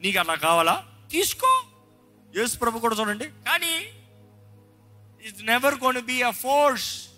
నీకు 0.00 0.18
అలా 0.18 0.34
కావాలా? 0.34 0.86
తీసుకో. 1.10 1.62
యేసు 2.36 2.58
ప్రభు 2.58 2.78
కూడా 2.78 2.96
చూడండి. 2.96 3.26
కానీ 3.26 3.97
it's 5.26 5.42
never 5.42 5.74
gonna 5.74 6.00
be 6.00 6.22
a 6.22 6.30
force 6.30 7.08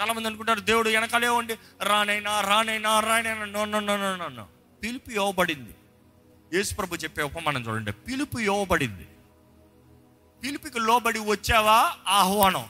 చాలా 0.00 0.12
మంది 0.12 0.28
అనుకుంటారు 0.28 0.60
దేవుడు 0.60 0.88
వెనకాలే 0.88 1.28
ఉండి 1.28 1.56
రానైనా 1.82 2.40
రానైనా 2.40 3.00
రానైనా. 3.00 3.44
No 3.44 3.64
no 3.64 3.80
no 3.80 3.96
no 3.96 4.28
no 4.28 4.48
పిలుపు 4.82 5.10
ఇవ్వబడింది. 5.10 5.74
యేసుప్రభు 6.54 6.94
చెప్పే 6.94 7.22
ఉపమానం 7.22 7.62
చూడండి. 7.62 7.92
పిలుపు 7.92 8.38
ఇవ్వబడింది. 8.38 9.08
పిలుపుకి 10.42 10.80
లోబడి 10.80 11.18
వచ్చావా? 11.18 11.96
ఆహ్వానం. 12.08 12.68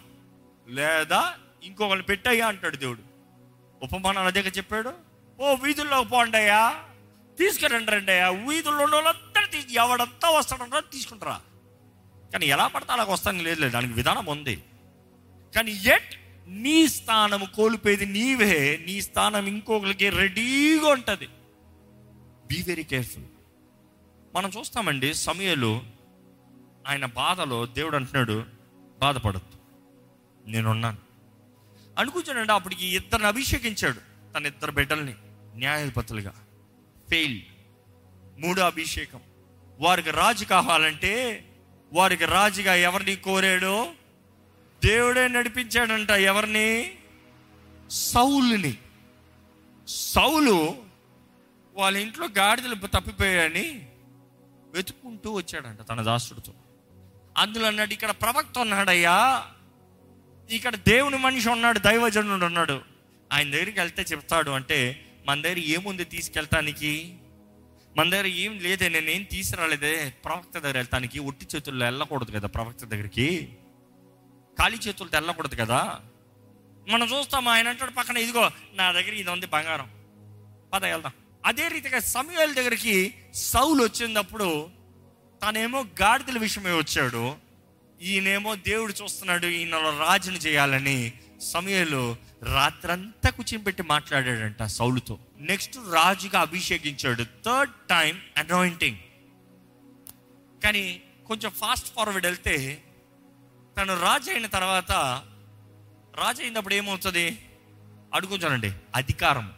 లేదా 0.69 1.37
ఇంకొకరు 1.63 2.03
పెట్టయ్యా 2.03 2.49
అంటాడు 2.49 2.77
దేవుడు. 2.77 3.03
ఉపమానం 3.83 4.23
అదే 4.23 4.41
చెప్పాడు. 4.41 4.93
ఓ 5.41 5.55
వీధుల్లో 5.55 6.05
పోండయ్యా 6.05 6.85
తీసుకురండి 7.39 7.93
రండి 7.93 8.13
అయ్యా 8.13 8.31
వీధుల్లో 8.31 8.85
ఉన్న 8.85 8.95
వాళ్ళందరూ 8.95 9.47
తీసు 9.47 9.67
ఎవడంతా 9.69 10.31
వస్తాడంటారో 10.31 10.81
తీసుకుంటారా? 10.81 11.41
కానీ 12.33 12.47
ఎలా 12.47 12.67
పడితే 12.67 12.93
అలాగ 12.93 13.13
వస్తాను 13.13 13.43
లేదు 13.43 13.61
లేదు. 13.61 13.73
దానికి 13.73 13.93
విధానం 13.93 14.27
ఉంది. 14.27 14.65
కానీ 15.57 15.71
ఎట్ 15.71 16.15
నీ 16.49 16.89
స్థానం 16.89 17.45
కోల్పోయేది 17.57 18.07
నీవే. 18.07 18.85
నీ 18.87 19.01
స్థానం 19.01 19.47
ఇంకొకరికి 19.47 20.11
రెడీగా 20.11 20.87
ఉంటుంది. 20.87 21.27
బీ 22.47 22.63
వెరీ 22.63 22.83
కేర్ఫుల్ 22.83 23.25
మనం 24.35 24.51
చూస్తామండి 24.59 25.15
సమయంలో. 25.15 25.83
ఆయన 26.89 27.05
బాధలో 27.05 27.67
దేవుడు 27.67 27.97
అంటున్నాడు 27.97 28.45
బాధపడద్దు. 29.01 29.59
నేనున్నాను. 30.51 30.99
అనుకుంటానండి 31.99 32.53
అప్పటికి 32.53 32.97
ఇద్దరిని 32.97 33.27
అభిషేకించాడు. 33.27 33.99
తన 34.35 34.47
ఇద్దరు 34.47 34.71
బిడ్డల్ని 34.71 35.15
న్యాయాధిపతులుగా. 35.57 36.35
ఫెయిల్ 37.11 37.41
మూడో 38.39 38.63
అభిషేకం. 38.63 39.21
వారికి 39.81 40.11
రాజు 40.11 40.45
కావాలంటే 40.45 41.45
వారికి 41.93 42.25
రాజుగా 42.25 42.75
ఎవరిని 42.75 43.17
కోరాడో 43.17 43.93
దేవుడే 44.85 45.29
నడిపించాడంట 45.29 46.11
ఎవరిని? 46.11 46.95
సౌలుని. 47.91 48.77
సౌలు 49.89 50.77
వాళ్ళ 51.75 51.99
ఇంట్లో 51.99 52.29
గాడిదలు 52.39 52.75
తప్పిపోయాయని 52.75 53.89
వెతుక్కుంటూ 54.75 55.33
వచ్చాడంట 55.33 55.89
తన 55.89 56.03
దాసుడితో. 56.03 56.53
అందులో 57.37 57.67
అన్నాడు 57.67 57.93
ఇక్కడ 57.93 58.11
ప్రవక్త 58.11 58.59
ఉన్నాడయ్యా. 58.59 59.47
ఇక్కడ 60.51 60.75
దేవుని 60.75 61.17
మనిషి 61.17 61.49
ఉన్నాడు 61.49 61.79
దైవజనుడు 61.79 62.45
ఉన్నాడు. 62.45 62.81
ఆయన 63.33 63.51
దగ్గరికి 63.51 63.81
వెళ్తే 63.81 64.03
చెప్తాడు 64.03 64.51
అంటే 64.51 65.07
మన 65.27 65.43
దగ్గర 65.43 65.59
ఏముంది 65.59 66.05
తీసుకెళ్తానికి? 66.05 67.17
మన 67.97 68.11
దగ్గర 68.11 68.27
ఏం 68.27 68.59
లేదే 68.59 68.89
నేనేం 68.89 69.23
తీసుకురాలేదే. 69.23 70.15
ప్రవక్త 70.25 70.59
దగ్గర 70.59 70.77
వెళ్తానికి 70.77 71.19
ఒట్టి 71.19 71.47
చేతుల్లో 71.57 71.87
వెళ్ళకూడదు 71.87 72.31
కదా 72.31 72.49
ప్రవక్త 72.49 72.85
దగ్గరికి. 72.85 73.57
ఖాళీ 74.59 74.77
చేతులతో 74.77 75.19
వెళ్ళకూడదు 75.19 75.55
కదా. 75.55 76.01
మనం 76.89 77.07
చూస్తాం 77.07 77.49
ఆయన 77.49 77.69
అంటాడు 77.69 77.91
పక్కన 77.91 78.17
ఇదిగో 78.17 78.51
నా 78.75 78.93
దగ్గర 78.93 79.13
ఇది 79.15 79.31
ఉంది 79.31 79.47
బంగారం. 79.47 79.91
పద 80.73 80.85
వెళ్దాం. 80.85 81.13
అదే 81.47 81.69
రీతిగా 81.69 81.99
సమయాల 81.99 82.53
దగ్గరికి 82.53 83.15
సౌలు 83.35 83.83
వచ్చినప్పుడు 83.85 84.71
తనేమో 85.47 85.85
గాడిదల 86.03 86.39
విషయమే 86.39 86.73
వచ్చాడు. 86.73 87.35
ఈయనేమో 88.03 88.55
దేవుడు 88.55 88.95
చూస్తున్నాడు 89.03 89.47
ఈయన 89.47 89.77
రాజుని 89.77 90.37
చేయాలని. 90.37 91.13
సమయంలో 91.43 92.17
రాత్రంతా 92.43 93.31
కూర్చొని 93.31 93.83
మాట్లాడాడంట 93.83 94.63
సౌలుతో. 94.63 95.19
నెక్స్ట్ 95.39 95.77
రాజుగా 95.93 96.41
అభిషేకించాడు. 96.41 97.25
థర్డ్ 97.25 97.73
టైం 97.91 98.21
అనాయింటింగ్ 98.39 98.99
కానీ 100.65 101.03
కొంచెం 101.27 101.51
ఫాస్ట్ 101.51 101.95
ఫార్వర్డ్ 101.95 102.27
వెళ్తే 102.27 102.83
తను 103.79 104.01
రాజు 104.01 104.31
అయిన 104.31 104.47
తర్వాత 104.47 104.93
రాజు 106.15 106.43
అయినప్పుడు 106.43 106.75
ఏమవుతుంది? 106.75 107.39
అడుగుతానండి 108.15 108.73
అధికారం. 108.97 109.53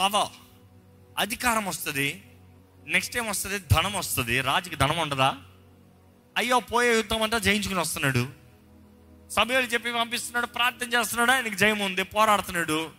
పవర్ 0.00 0.28
అధికారం 1.18 1.64
వస్తుంది. 1.64 2.22
నెక్స్ట్ 2.86 3.16
ఏం 3.16 3.26
వస్తుంది? 3.26 3.58
ధనం 3.58 3.92
వస్తుంది. 3.92 4.40
రాజుకి 4.40 4.76
ధనం 4.76 4.98
ఉండదా? 4.98 5.36
అయ్యో 6.36 6.60
పోయే 6.60 6.96
యుద్ధం 6.96 7.22
అంతా 7.22 7.38
జయించుకుని 7.38 7.80
వస్తున్నాడు. 7.80 8.47
సమయాలు 9.30 9.66
చెప్పి 9.66 9.92
పంపిస్తున్నాడు 9.92 10.46
ప్రార్థన 10.46 10.92
చేస్తున్నాడు 10.94 11.30
ఆయనకి 11.30 11.54
జయం 11.54 11.78
ఉంది 11.78 12.02
పోరాడుతున్నాడు. 12.02 12.90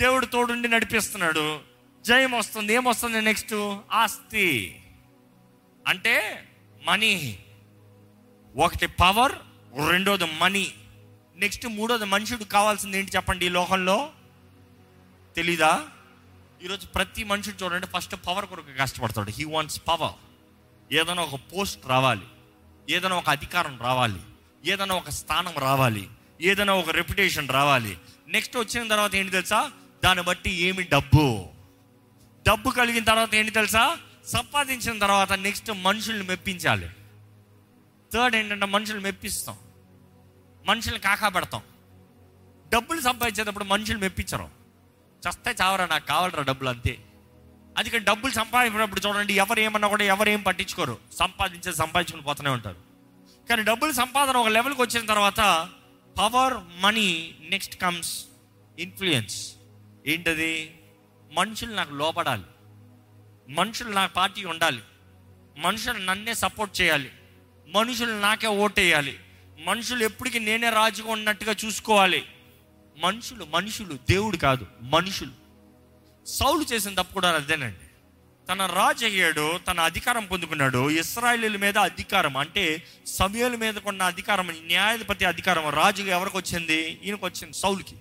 దేవుడు 0.00 0.26
తోడుండి 0.26 0.68
నడిపిస్తున్నాడు. 0.68 1.60
జయం 2.06 2.32
వస్తుంది 2.32 2.74
ఏమొస్తుంది 2.74 3.22
నెక్స్ట్ 3.22 3.78
ఆస్తి. 3.92 4.82
అంటే 5.86 6.46
మనీ. 6.84 7.38
ఒకటి 8.56 8.86
పవర్ 8.86 9.32
రెండోది 9.88 10.24
మనీ. 10.24 10.74
నెక్స్ట్ 11.36 11.66
మూడోది 11.66 12.04
మనుషుడు 12.04 12.44
కావాల్సింది 12.44 12.98
ఏంటి 12.98 13.10
చెప్పండి 13.16 13.46
ఈ 13.46 13.48
లోకంలో? 13.48 14.10
తెలీదా? 15.36 15.86
ఈరోజు 16.62 16.86
ప్రతి 16.86 17.24
మనుషుడు 17.24 17.64
చూడండి 17.64 17.86
ఫస్ట్ 17.86 18.16
పవర్ 18.26 18.46
కొరకు 18.46 18.66
కష్టపడతాడు. 18.78 19.30
హీ 19.30 19.44
వాంట్స్ 19.44 19.80
పవర్ 19.88 20.12
ఏదైనా 20.94 21.22
ఒక 21.22 21.40
పోస్ట్ 21.56 21.86
రావాలి. 21.86 22.24
ఏదైనా 22.90 23.16
ఒక 23.16 23.30
అధికారం 23.30 23.78
రావాలి. 23.80 24.20
ఏదైనా 24.64 24.94
ఒక 24.94 25.10
స్థానం 25.10 25.52
రావాలి 25.58 26.08
ఏదైనా 26.40 26.74
ఒక 26.74 26.90
రెప్యుటేషన్ 26.90 27.48
రావాలి. 27.48 27.98
నెక్స్ట్ 28.28 28.56
వచ్చిన 28.56 28.88
తర్వాత 28.88 29.14
ఏంటి 29.14 29.32
తెలుసా? 29.32 29.70
దాన్ని 30.04 30.24
బట్టి 30.24 30.50
ఏమి 30.50 30.82
డబ్బు. 30.82 31.46
డబ్బు 32.48 32.70
కలిగిన 32.70 33.04
తర్వాత 33.04 33.34
ఏంటి 33.34 33.50
తెలుసా? 33.50 33.98
సంపాదించిన 34.26 34.98
తర్వాత 34.98 35.32
నెక్స్ట్ 35.32 35.70
మనుషుల్ని 35.70 36.26
మెప్పించాలి. 36.26 36.90
థర్డ్ 38.12 38.36
ఏంటంటే 38.36 38.66
మనుషులు 38.66 39.00
మెప్పిస్తాం. 39.00 39.56
మనుషుల్ని 40.66 41.00
కాకా 41.00 41.28
పెడతాం. 41.28 41.62
డబ్బులు 42.68 43.00
సంపాదించేటప్పుడు 43.00 43.64
మనుషులు 43.64 43.98
మెప్పించరు. 43.98 44.48
చస్తే 45.28 45.54
చావరా 45.62 45.86
నాకు 45.86 46.06
కావాలరా 46.06 46.42
డబ్బులు 46.42 46.68
అంతే. 46.68 46.98
అది 47.78 47.98
డబ్బులు 47.98 48.32
సంపాదించినప్పుడు 48.32 49.00
చూడండి 49.00 49.34
ఎవరు 49.34 49.60
ఏమన్నా 49.60 49.88
కూడా 49.88 50.04
ఎవరు 50.04 50.28
ఏం 50.28 50.42
పట్టించుకోరు. 50.42 50.98
సంపాదించే 51.18 51.72
సంపాదించుకుని 51.72 52.22
పోతూనే 52.22 52.50
ఉంటారు. 52.50 52.89
కానీ 53.50 53.62
డబ్బులు 53.62 53.92
సంపాదన 53.92 54.36
ఒక 54.36 54.48
లెవెల్కి 54.48 54.82
వచ్చిన 54.82 55.06
తర్వాత 55.06 55.68
power 56.18 56.54
money 56.80 57.34
next 57.40 57.76
comes 57.76 58.24
influence. 58.78 59.52
ఏంటది? 60.06 60.80
మనుషులు 61.32 61.72
నాకు 61.72 61.94
లోపడాలి 61.94 62.42
మనుషులు 63.48 63.88
నా 63.88 64.06
పార్టీ 64.06 64.44
ఉండాలి. 64.44 64.82
మనుషులు 65.58 65.98
నన్నే 65.98 66.34
సపోర్ట్ 66.34 66.80
చేయాలి. 66.80 67.12
మనుషులు 67.68 68.12
నాకే 68.12 68.46
ఓటేయాలి. 68.46 69.18
మనుషులు 69.64 70.04
ఎప్పటికీ 70.04 70.38
నేనే 70.38 70.70
రాజుగా 70.70 71.12
ఉన్నట్టుగా 71.12 71.54
చూసుకోవాలి. 71.64 72.24
మనుషులు 72.98 73.44
మనుషులు 73.44 73.98
దేవుడు 74.10 74.36
కాదు 74.36 74.66
మనుషులు. 74.82 75.32
సౌలు 76.26 76.62
చేసిన 76.72 76.94
తప్పు 76.94 77.14
కూడా 77.14 77.30
అదేనండి. 77.30 77.89
తన 78.50 78.66
రాజు 78.66 79.04
అయ్యాడు 79.04 79.58
తన 79.58 79.80
అధికారం 79.80 80.26
పొందుకున్నాడు. 80.26 80.90
ఇస్రాయలీల 80.90 81.56
మీద 81.56 81.78
అధికారం 81.78 82.36
అంటే 82.36 82.82
సమయాల 83.06 83.56
మీద 83.56 83.74
కొన్న 83.74 84.02
అధికారం 84.02 84.50
న్యాయాధిపతి 84.50 85.24
అధికారం 85.24 85.68
రాజుగా 85.68 86.16
ఎవరికి 86.16 86.36
వచ్చింది? 86.36 87.00
ఈయనకు 87.04 87.26
వచ్చింది 87.26 87.52
సౌలుకి. 87.52 87.96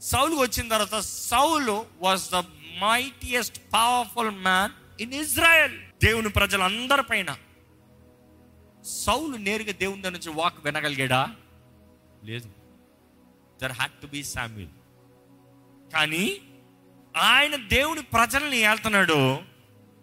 సౌలుకి 0.00 0.40
వచ్చిన 0.40 0.68
తర్వాత 0.68 1.00
Saul 1.00 1.86
was 2.00 2.30
the 2.32 2.34
mightiest 2.80 3.58
powerful 3.74 4.30
man 4.30 5.02
in 5.02 5.14
Israel 5.14 5.78
దేవుని 6.04 6.28
ప్రజలందరి 6.28 7.02
పైన. 7.02 7.36
సౌలు 8.84 9.36
నేరుగా 9.36 9.72
దేవుని 9.72 10.02
దగ్గర 10.02 10.12
నుంచి 10.12 10.30
వాక్ 10.30 10.64
వినగలిగాడా? 10.64 11.30
లేదు. 12.24 12.50
There 13.62 13.72
had 13.72 13.92
to 13.92 14.06
be 14.06 14.24
Samuel 14.24 14.72
కానీ 15.92 16.36
ఆయన 17.16 17.56
దేవుని 17.56 18.02
ప్రజల్ని 18.02 18.58
ఏళ్తున్నాడు. 18.58 19.55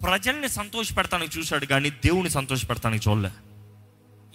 ప్రజల్ని 0.03 0.49
సంతోష 0.49 0.97
పెడతానికి 0.97 1.39
చూశాడు 1.39 1.65
కానీ 1.65 1.89
దేవుని 1.89 2.29
సంతోష 2.29 2.69
పెడతానికి 2.69 3.09
చూడలే. 3.09 3.29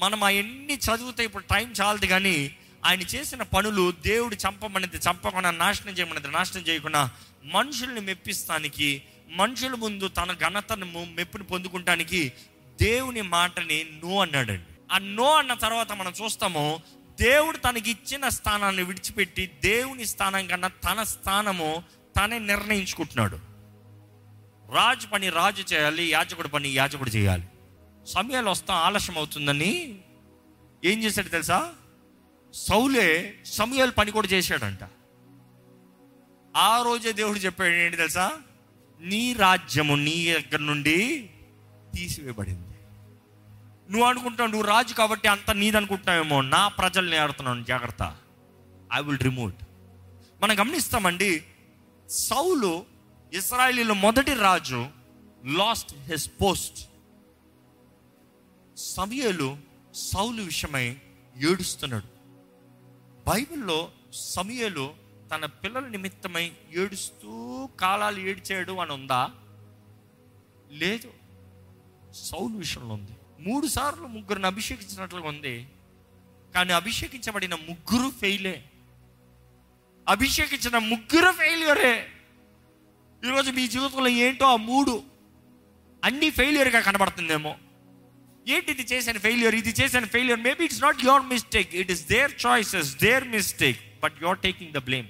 మనం 0.01 0.25
ఆ 0.25 0.29
ఎన్ని 0.29 0.75
చదివితే 0.75 1.25
ఇప్పుడు 1.25 1.45
టైం 1.51 1.73
చాలదు 1.73 2.07
కానీ 2.07 2.57
ఆయన 2.85 3.01
చేసిన 3.01 3.43
పనులు 3.43 3.93
దేవుడు 3.93 4.35
చంపమనేది 4.35 4.97
చంపకుండా 4.97 5.51
నాశనం 5.51 5.93
చేయమనేది 5.93 6.29
నాశనం 6.29 6.63
చేయకుండా 6.63 7.11
మనుషుల్ని 7.45 8.01
మెప్పిస్తానికి 8.01 9.03
మనుషుల 9.31 9.75
ముందు 9.75 10.09
తన 10.09 10.33
ఘనతను 10.33 11.05
మెప్పుని 11.05 11.45
పొందుకుంటానికి 11.45 12.33
దేవుని 12.81 13.23
మాటని 13.23 13.85
నో 14.05 14.21
అన్నాడండి. 14.21 14.95
ఆ 14.95 14.99
నో 14.99 15.35
అన్న 15.35 15.55
తర్వాత 15.55 15.93
మనం 15.93 16.13
చూస్తాము 16.25 16.83
దేవుడు 17.21 17.57
తనకి 17.57 17.91
ఇచ్చిన 17.91 18.29
స్థానాన్ని 18.29 18.83
విడిచిపెట్టి 18.83 19.47
దేవుని 19.47 20.07
స్థానం 20.07 20.47
కన్నా 20.47 20.69
తన 20.69 21.03
స్థానము 21.03 21.83
తనే 22.17 22.39
నిర్ణయించుకుంటున్నాడు. 22.39 23.48
రాజు 24.75 25.07
పని 25.07 25.29
రాజు 25.29 25.75
చేయాలి 25.75 26.11
యాజకుడు 26.11 26.49
పని 26.49 26.69
యాజకుడు 26.69 27.11
చేయాలి. 27.11 27.43
సమయాలు 28.07 28.51
వస్తా 28.51 28.75
ఆలస్యం 28.75 29.19
అవుతుందని 29.19 29.99
ఏం 30.85 31.03
చేశాడు 31.03 31.29
తెలుసా? 31.29 31.75
సౌలే 32.53 33.35
సమయాలు 33.45 33.91
పని 33.91 34.11
కూడా 34.11 34.29
చేశాడంట. 34.29 34.79
ఆ 36.57 36.83
రోజే 36.83 37.13
దేవుడు 37.13 37.39
చెప్పాడు 37.39 37.75
ఏంటి 37.75 37.97
తెలుసా? 37.97 38.33
నీ 39.01 39.33
రాజ్యము 39.33 39.95
నీ 39.95 40.33
దగ్గర 40.33 40.59
నుండి 40.59 41.31
తీసివేయబడింది. 41.95 42.69
నువ్వు 43.91 44.05
అనుకుంటావు 44.05 44.49
నువ్వు 44.49 44.69
రాజు 44.69 44.95
కాబట్టి 44.95 45.29
అంత 45.29 45.51
నీదనుకుంటున్నావేమో 45.51 46.41
నా 46.41 46.69
ప్రజల్ని 46.69 47.17
ఆడుతున్నాను 47.17 47.65
జాగ్రత్త. 47.65 48.17
ఐ 48.95 49.03
విల్ 49.03 49.19
రిమూవ్ 49.19 49.53
మనం 50.43 50.61
గమనిస్తామండి 50.61 51.43
సౌలు 52.09 52.98
ఇస్రాయలీలో 53.33 53.95
మొదటి 53.95 54.35
రాజు 54.35 54.87
లాస్ట్ 55.45 55.95
హిస్ 55.95 56.31
పోస్ట్ 56.43 56.89
సమయలు 58.77 59.59
సౌలు 59.95 60.43
విషయమై 60.43 60.97
ఏడుస్తున్నాడు. 61.37 62.07
బైబిల్లో 63.31 63.91
సమయలు 64.13 64.95
తన 65.35 65.47
పిల్లల 65.47 65.89
నిమిత్తమై 65.89 66.53
ఏడుస్తూ 66.73 67.69
కాలాలు 67.81 68.19
ఏడ్చాడు 68.19 68.73
అని 68.73 68.93
ఉందా? 68.93 69.31
లేదు. 70.71 71.13
సౌలు 72.13 72.57
విషయంలో 72.57 72.95
ఉంది. 72.95 73.11
మూడు 73.41 73.67
సార్లు 73.67 74.07
ముగ్గురిని 74.07 74.47
అభిషేకించినట్లుగా 74.47 75.29
ఉంది. 75.29 75.69
కానీ 76.55 76.73
అభిషేకించబడిన 76.73 77.55
ముగ్గురు 77.55 78.11
ఫెయిలే 78.11 78.65
అభిషేకించిన 80.09 80.79
ముగ్గురు 80.79 81.33
ఫెయిల్యూరే 81.33 82.09
ఈరోజు 83.27 83.51
మీ 83.51 83.69
జీవితంలో 83.69 84.09
ఏంటో 84.09 84.47
ఆ 84.47 84.57
మూడు 84.57 85.03
అన్ని 86.05 86.31
ఫెయిల్యూర్గా 86.31 86.81
కనబడుతుందేమో. 86.81 87.57
ఏంటి 88.49 88.71
ఇది 88.73 88.83
చేసిన 88.83 89.19
ఫెయిల్యూర్? 89.19 89.55
ఇది 89.55 89.71
చేసిన 89.81 90.05
failure. 90.05 90.41
Maybe 90.41 90.65
it's 90.65 90.83
not 90.83 91.05
your 91.05 91.23
mistake 91.23 91.75
it 91.75 91.91
is 91.91 92.09
their 92.09 92.33
choices 92.47 92.97
their 92.97 93.29
mistake 93.29 93.81
but 94.01 94.15
your 94.23 94.39
taking 94.39 94.73
the 94.73 94.79
blame 94.79 95.07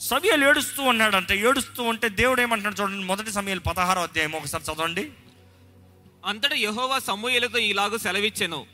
సమయాలు 0.00 0.44
ఏడుస్తూ 0.48 0.82
ఉన్నాడంటే. 0.82 1.38
ఏడుస్తూ 1.38 1.82
ఉంటే 1.82 2.08
దేవుడు 2.08 2.40
ఏమంటున్నాడు 2.40 2.82
చూడండి 2.82 3.06
మొదటి 3.06 3.32
సమయాలు 3.32 3.60
పదహారో 3.60 4.02
అధ్యాయం 4.02 4.32
ఒకసారి 4.32 4.64
చదవండి. 4.64 5.10
అంతటా 6.24 6.56
యహోవా 6.56 6.98
సమూహలతో 6.98 7.58
ఇలాగ 7.58 7.96
సెలవిచ్చాను. 7.96 8.66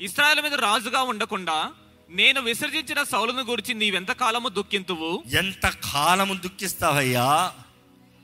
ఇస్రాయల్ 0.00 0.42
మీద 0.42 0.54
రాజుగా 0.54 1.02
ఉండకుండా 1.02 1.72
నేను 2.10 2.40
విసర్జించిన 2.40 3.02
సౌలును 3.02 3.42
గురించి 3.42 3.74
నీవెంత 3.74 4.12
కాలము 4.12 4.48
దుఃఖింతువు? 4.48 5.22
ఎంత 5.38 5.68
కాలము 5.68 6.34
దుఃఖిస్తావయ్యా? 6.34 7.52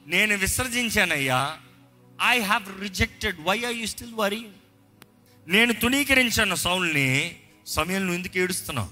నేను 0.06 0.36
విసర్జించానయ్యా. 0.36 1.56
I 2.26 2.40
have 2.40 2.80
rejected 2.80 3.36
why 3.40 3.64
are 3.64 3.74
you 3.74 3.86
still 3.86 4.14
worry 4.14 4.46
నేను 5.48 5.72
తునీకరించాను 5.72 6.54
సౌల్ని. 6.54 7.36
సమయం 7.66 8.00
నువ్వు 8.00 8.14
ఎందుకు 8.14 8.38
ఏడుస్తున్నావు? 8.38 8.88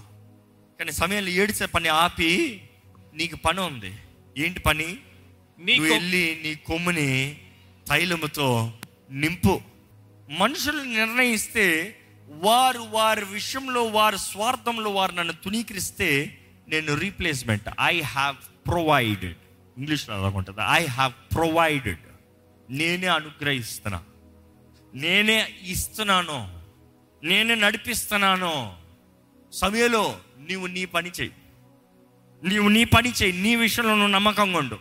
కానీ 0.78 0.92
సమయంలో 0.92 1.30
ఏడిసే 1.30 1.66
పని 1.66 1.88
ఆపి 1.88 2.62
నీకు 3.14 3.36
పని 3.36 3.60
ఉంది. 3.60 3.94
ఏంటి 4.38 4.60
పని? 4.60 4.96
నీ 5.58 5.76
నువ్వు 5.76 5.92
కొ- 5.92 5.98
వెళ్ళి 5.98 6.40
నీ 6.42 6.54
కొమ్ముని 6.54 7.40
తైలముతో 7.88 8.72
నింపు. 9.10 9.60
మనుషులు 10.30 10.82
నిర్ణయిస్తే 10.82 11.96
వారు 12.42 12.78
వారి 12.78 13.24
విషయంలో 13.24 13.84
వారి 13.84 14.18
స్వార్థంలో 14.18 14.90
వారు 14.90 15.12
నన్ను 15.12 15.32
తునీకరిస్తే 15.32 16.38
నేను 16.68 16.94
రీప్లేస్మెంట్ 16.94 17.68
ఐ 17.80 18.00
హ్యావ్ 18.00 18.36
ప్రొవైడెడ్ 18.66 19.36
ఇంగ్లీష్లో 19.78 20.14
అలాగుంటుంది 20.14 20.60
ఐ 20.70 20.86
హ్యావ్ 20.86 21.12
ప్రొవైడెడ్ 21.34 21.98
నేనే 22.70 23.06
అనుగ్రహిస్తున్నా. 23.06 24.02
నేనే 24.94 25.48
ఇస్తున్నాను. 25.62 26.62
నేనే 27.22 27.54
నడిపిస్తున్నాను. 27.54 28.76
సమయంలో 29.52 30.18
నీవు 30.38 30.66
నీ 30.66 30.84
పని 30.84 31.10
చెయ్యి 31.10 31.34
నీవు 32.48 32.68
నీ 32.68 32.84
పని 32.84 33.12
చేయి. 33.22 33.32
నీ 33.32 33.56
విషయంలో 33.56 33.92
నువ్వు 33.92 34.08
నమ్మకంగా 34.08 34.58
ఉండు. 34.58 34.78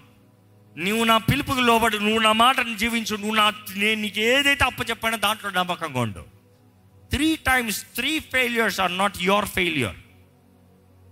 నువ్వు 0.78 1.04
నా 1.04 1.18
పిలుపుకి 1.18 1.62
లోబడి 1.62 2.00
నువ్వు 2.00 2.20
నా 2.20 2.32
మాటను 2.32 2.78
జీవించు. 2.78 3.16
నువ్వు 3.16 3.36
నా 3.36 3.54
నేను 3.76 4.02
నీకు 4.02 4.20
ఏదైతే 4.20 4.66
అప్ప 4.66 4.90
చెప్పానో 4.90 5.18
దాంట్లో 5.18 5.50
నమ్మకంగా 5.50 6.00
ఉండు. 6.00 6.43
Three 7.14 7.36
times 7.36 7.84
three 7.96 8.20
failures 8.20 8.80
are 8.80 8.98
not 8.98 9.18
your 9.22 9.46
failure 9.46 9.96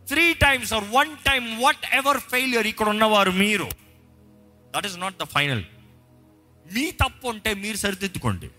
three 0.07 0.33
times 0.33 0.73
are 0.73 0.83
one 0.91 1.17
time 1.17 1.61
whatever 1.93 2.17
failure 2.17 2.67
ఇక్కడ 2.67 2.89
ఉన్నవారు 2.89 3.31
మీరు 3.31 3.69
that 4.75 4.85
is 4.85 4.97
not 4.97 5.17
the 5.17 5.23
final 5.23 5.63
మీ 6.73 6.91
తప్పు 6.91 7.27
ఉంటే 7.27 7.53
మీరు 7.53 7.77
సరిదిద్దుకోండి. 7.77 8.49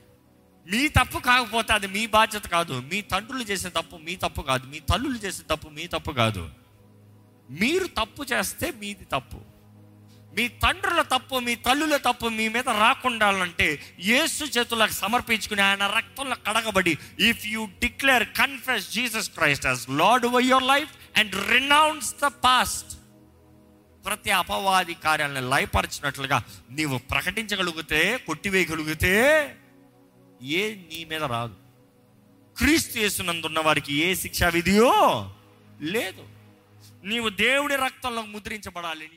మీ 0.66 0.88
తప్పు 0.88 1.18
కాకపోతే 1.18 1.72
అది 1.72 1.86
మీ 1.86 2.06
బాధ్యత 2.06 2.46
కాదు. 2.46 2.72
మీ 2.92 3.00
తండ్రులు 3.00 3.42
చేసే 3.42 3.68
తప్పు 3.68 3.96
మీ 3.96 4.16
తప్పు 4.16 4.42
కాదు. 4.42 4.66
మీ 4.66 4.78
తల్లులు 4.78 5.18
చేసే 5.18 5.42
తప్పు 5.50 5.68
మీ 5.68 5.86
తప్పు 5.86 6.10
కాదు. 6.10 6.50
మీరు 7.50 7.86
తప్పు 7.86 8.22
చేస్తే 8.32 8.72
మీది 8.80 9.04
తప్పు. 9.04 9.51
మీ 10.36 10.48
తండ్రుల 10.48 11.02
తప్పు 11.02 11.36
మీ 11.36 11.54
తల్లుల 11.54 11.96
తప్పు 11.96 12.26
మీ 12.26 12.48
మీద 12.48 12.68
రాకుండాలంటే 12.68 13.66
యేసు 14.00 14.44
చేతులకు 14.44 14.92
సమర్పించుకుని 14.92 15.62
ఆయన 15.62 15.86
రక్తంలో 15.86 16.36
కడగబడి 16.46 16.98
if 17.18 17.46
you 17.46 17.64
declare 17.80 18.24
confess 18.36 18.92
Jesus 18.92 19.30
Christ 19.30 19.66
as 19.66 19.90
Lord 19.90 20.26
over 20.26 20.44
your 20.44 20.64
life 20.64 21.18
and 21.18 21.34
renounce 21.50 22.14
the 22.22 22.24
past 22.24 22.92
ప్రతి 24.06 24.30
అపవాది 24.30 24.94
కార్యాలను 24.94 25.50
లయపరిచినట్లుగా 25.50 26.42
నీవు 26.70 26.98
ప్రకటించగలిగితే 26.98 28.16
కొట్టివేయగలిగితే 28.26 29.12
ఏ 30.42 30.74
నీ 30.74 31.04
మీద 31.04 31.22
రాదు. 31.22 31.54
క్రీస్తు 32.58 32.98
యేసునందున్న 32.98 33.60
వారికి 33.60 33.94
ఏ 33.94 34.14
శిక్షా 34.14 34.48
విధియో 34.48 34.90
లేదు. 35.80 36.24
నీవు 37.04 37.28
దేవుడి 37.28 37.76
రక్తంలో 37.76 38.22
ముద్రించబడాలి. 38.22 39.10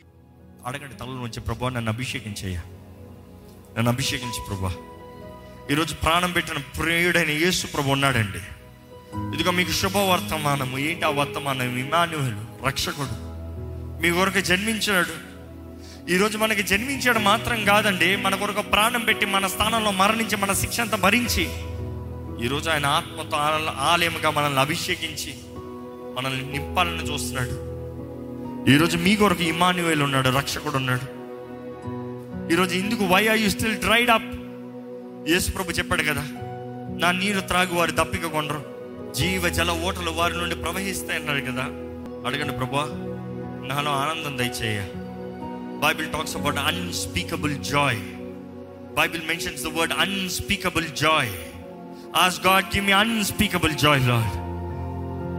అడగండి 0.65 0.95
తల 0.95 1.05
నుంచి 1.05 1.39
ప్రభా 1.39 1.69
నన్ను 1.69 1.91
అభిషేకించయ్యా. 1.91 2.61
నన్ను 3.77 3.91
అభిషేకించి 3.91 4.41
ప్రభా. 4.47 4.73
ఈరోజు 5.71 5.93
ప్రాణం 5.93 6.31
పెట్టిన 6.31 6.57
ప్రేయుడైన 6.57 7.29
యేసు 7.29 7.67
ప్రభు 7.67 7.89
ఉన్నాడండి. 7.89 8.37
ఇదిగో 9.35 9.51
మీకు 9.51 9.71
శుభవర్తమానము. 9.71 10.77
ఏంటి 10.77 11.05
ఆ 11.05 11.09
వర్తమానం? 11.09 11.77
ఇమాన్యువల్ 11.77 12.65
రక్షకుడు. 12.65 13.07
మీ 14.01 14.11
కొరకు 14.11 14.39
జన్మించాడు. 14.39 15.35
ఈరోజు 16.11 16.37
మనకి 16.37 16.63
జన్మించాడు 16.63 17.19
మాత్రం 17.19 17.65
కాదండి. 17.65 18.15
మన 18.15 18.35
కొరకు 18.35 18.61
ప్రాణం 18.61 19.01
పెట్టి 19.01 19.25
మన 19.25 19.47
స్థానంలో 19.47 19.91
మరణించి 19.91 20.37
మన 20.37 20.53
శిక్ష 20.53 20.81
అంతా 20.81 20.97
భరించి 20.97 21.49
ఈరోజు 22.45 22.69
ఆయన 22.69 22.85
ఆత్మతో 22.85 23.37
ఆలయముగా 23.79 24.29
మనల్ని 24.29 24.59
అభిషేకించి 24.59 25.33
మనల్ని 26.17 26.51
నింపాలని 26.51 27.13
చూస్తున్నాడు. 27.13 27.74
ఈరోజు 28.69 28.97
మీ 28.97 29.15
కొరకు 29.15 29.43
ఇమాన్యువేల్ 29.43 30.01
ఉన్నాడు 30.01 30.29
రక్షకుడు 30.29 30.77
ఉన్నాడు. 30.77 31.05
ఈరోజు 32.53 32.75
ఇందుకు 32.75 33.05
why 33.05 33.27
are 33.27 33.37
you 33.37 33.49
still 33.49 33.75
dried 33.75 34.09
up 34.09 34.29
యేసు 35.29 35.51
ప్రభు 35.51 35.71
చెప్పాడు 35.71 36.03
కదా 36.03 36.23
నా 37.01 37.11
నీరు 37.11 37.39
త్రాగు 37.39 37.75
వారి 37.75 37.91
దప్పిక 37.91 38.25
కొండరు 38.25 38.61
జీవ 39.13 39.49
జల 39.49 39.71
ఓటలు 39.71 40.11
వారి 40.11 40.37
నుండి 40.37 40.55
ప్రవహిస్తాయి 40.55 41.19
అన్నాడు 41.19 41.41
కదా. 41.41 41.65
అడగండి 42.27 42.53
ప్రభా 42.53 42.85
నాలో 43.67 43.91
ఆనందం 43.91 44.37
దయచేయ. 44.37 44.79
Bible 45.83 46.11
talks 46.11 46.37
about 46.37 46.57
unspeakable 46.57 47.55
joy 47.63 48.01
Bible 48.97 49.27
mentions 49.27 49.63
the 49.63 49.67
word 49.67 49.93
unspeakable 49.93 50.85
joy 50.85 51.31
as 52.15 52.45
God 52.47 52.65
give 52.65 52.85
me 52.85 52.91
unspeakable 52.91 53.73
joy 53.73 54.07
Lord 54.07 54.44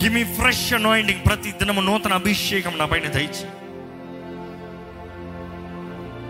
give 0.03 0.15
me 0.15 0.25
fresh 0.25 0.73
anointing 0.73 1.27
ప్రతి 1.27 1.51
దినము 1.53 1.81
నూతన 1.81 2.13
అభిషేకం 2.13 2.79
నా 2.79 2.87
పైన 2.87 3.07
దయచి 3.07 3.45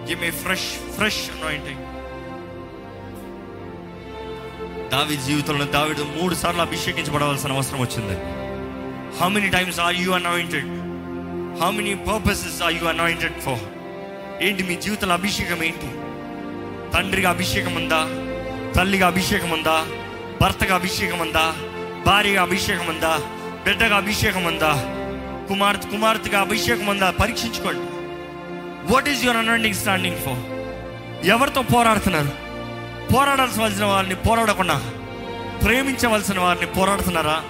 give 0.08 0.20
me 0.20 0.30
fresh 0.30 0.68
fresh 0.94 1.30
anointing 1.30 1.82
దావి 4.92 5.16
జీవితంలో 5.16 5.64
దావిడు 5.64 6.02
మూడు 6.02 6.34
సార్లు 6.34 6.60
అభిషేకించబడవలసిన 6.60 7.52
అవసరం 7.52 7.80
వచ్చింది. 7.80 8.16
How 9.20 9.28
many 9.28 9.48
times 9.48 9.80
are 9.80 9.96
you 9.96 10.12
anointed 10.12 10.68
how 11.60 11.70
many 11.70 11.94
purposes 11.94 12.62
are 12.62 12.74
you 12.74 12.84
anointed 12.86 13.40
for 13.40 13.58
ఏంటి 14.42 14.62
మీ 14.62 14.76
జీవితంలో 14.76 15.14
అభిషేకం 15.14 15.62
ఏంటి? 15.62 15.88
తండ్రిగా 16.96 17.30
అభిషేకం 17.30 17.74
ఉందా? 17.74 18.00
తల్లిగా 18.72 19.06
అభిషేకం 19.06 19.50
ఉందా? 19.50 19.86
భర్తగా 20.42 20.74
అభిషేకం 20.74 21.18
ఉందా? 21.18 21.54
భార్యగా 22.06 22.42
అభిషేకం 22.42 22.86
ఉందా? 22.86 23.35
బిడ్డగా 23.66 23.96
అభిషేకం 23.96 24.44
ఉందా? 24.44 24.72
కుమార్తె 25.48 25.90
కుమార్తెగా 25.90 26.40
అభిషేకం 26.40 26.86
ఉందా? 26.86 27.10
పరీక్షించుకోండి. 27.10 27.80
What 28.92 29.08
is 29.08 29.24
your 29.24 29.36
understanding 29.36 29.74
standing 29.74 30.16
for 30.16 31.26
ఎవరితో 31.26 31.62
పోరాడుతున్నారు? 31.62 32.30
పోరాడాల్సిన 33.14 33.84
వారిని 33.84 34.14
పోరాడకుండా 34.14 34.82
ప్రేమించవలసిన 35.64 36.40
వారిని 36.40 36.66
పోరాడుతున్నారా? 36.66 37.42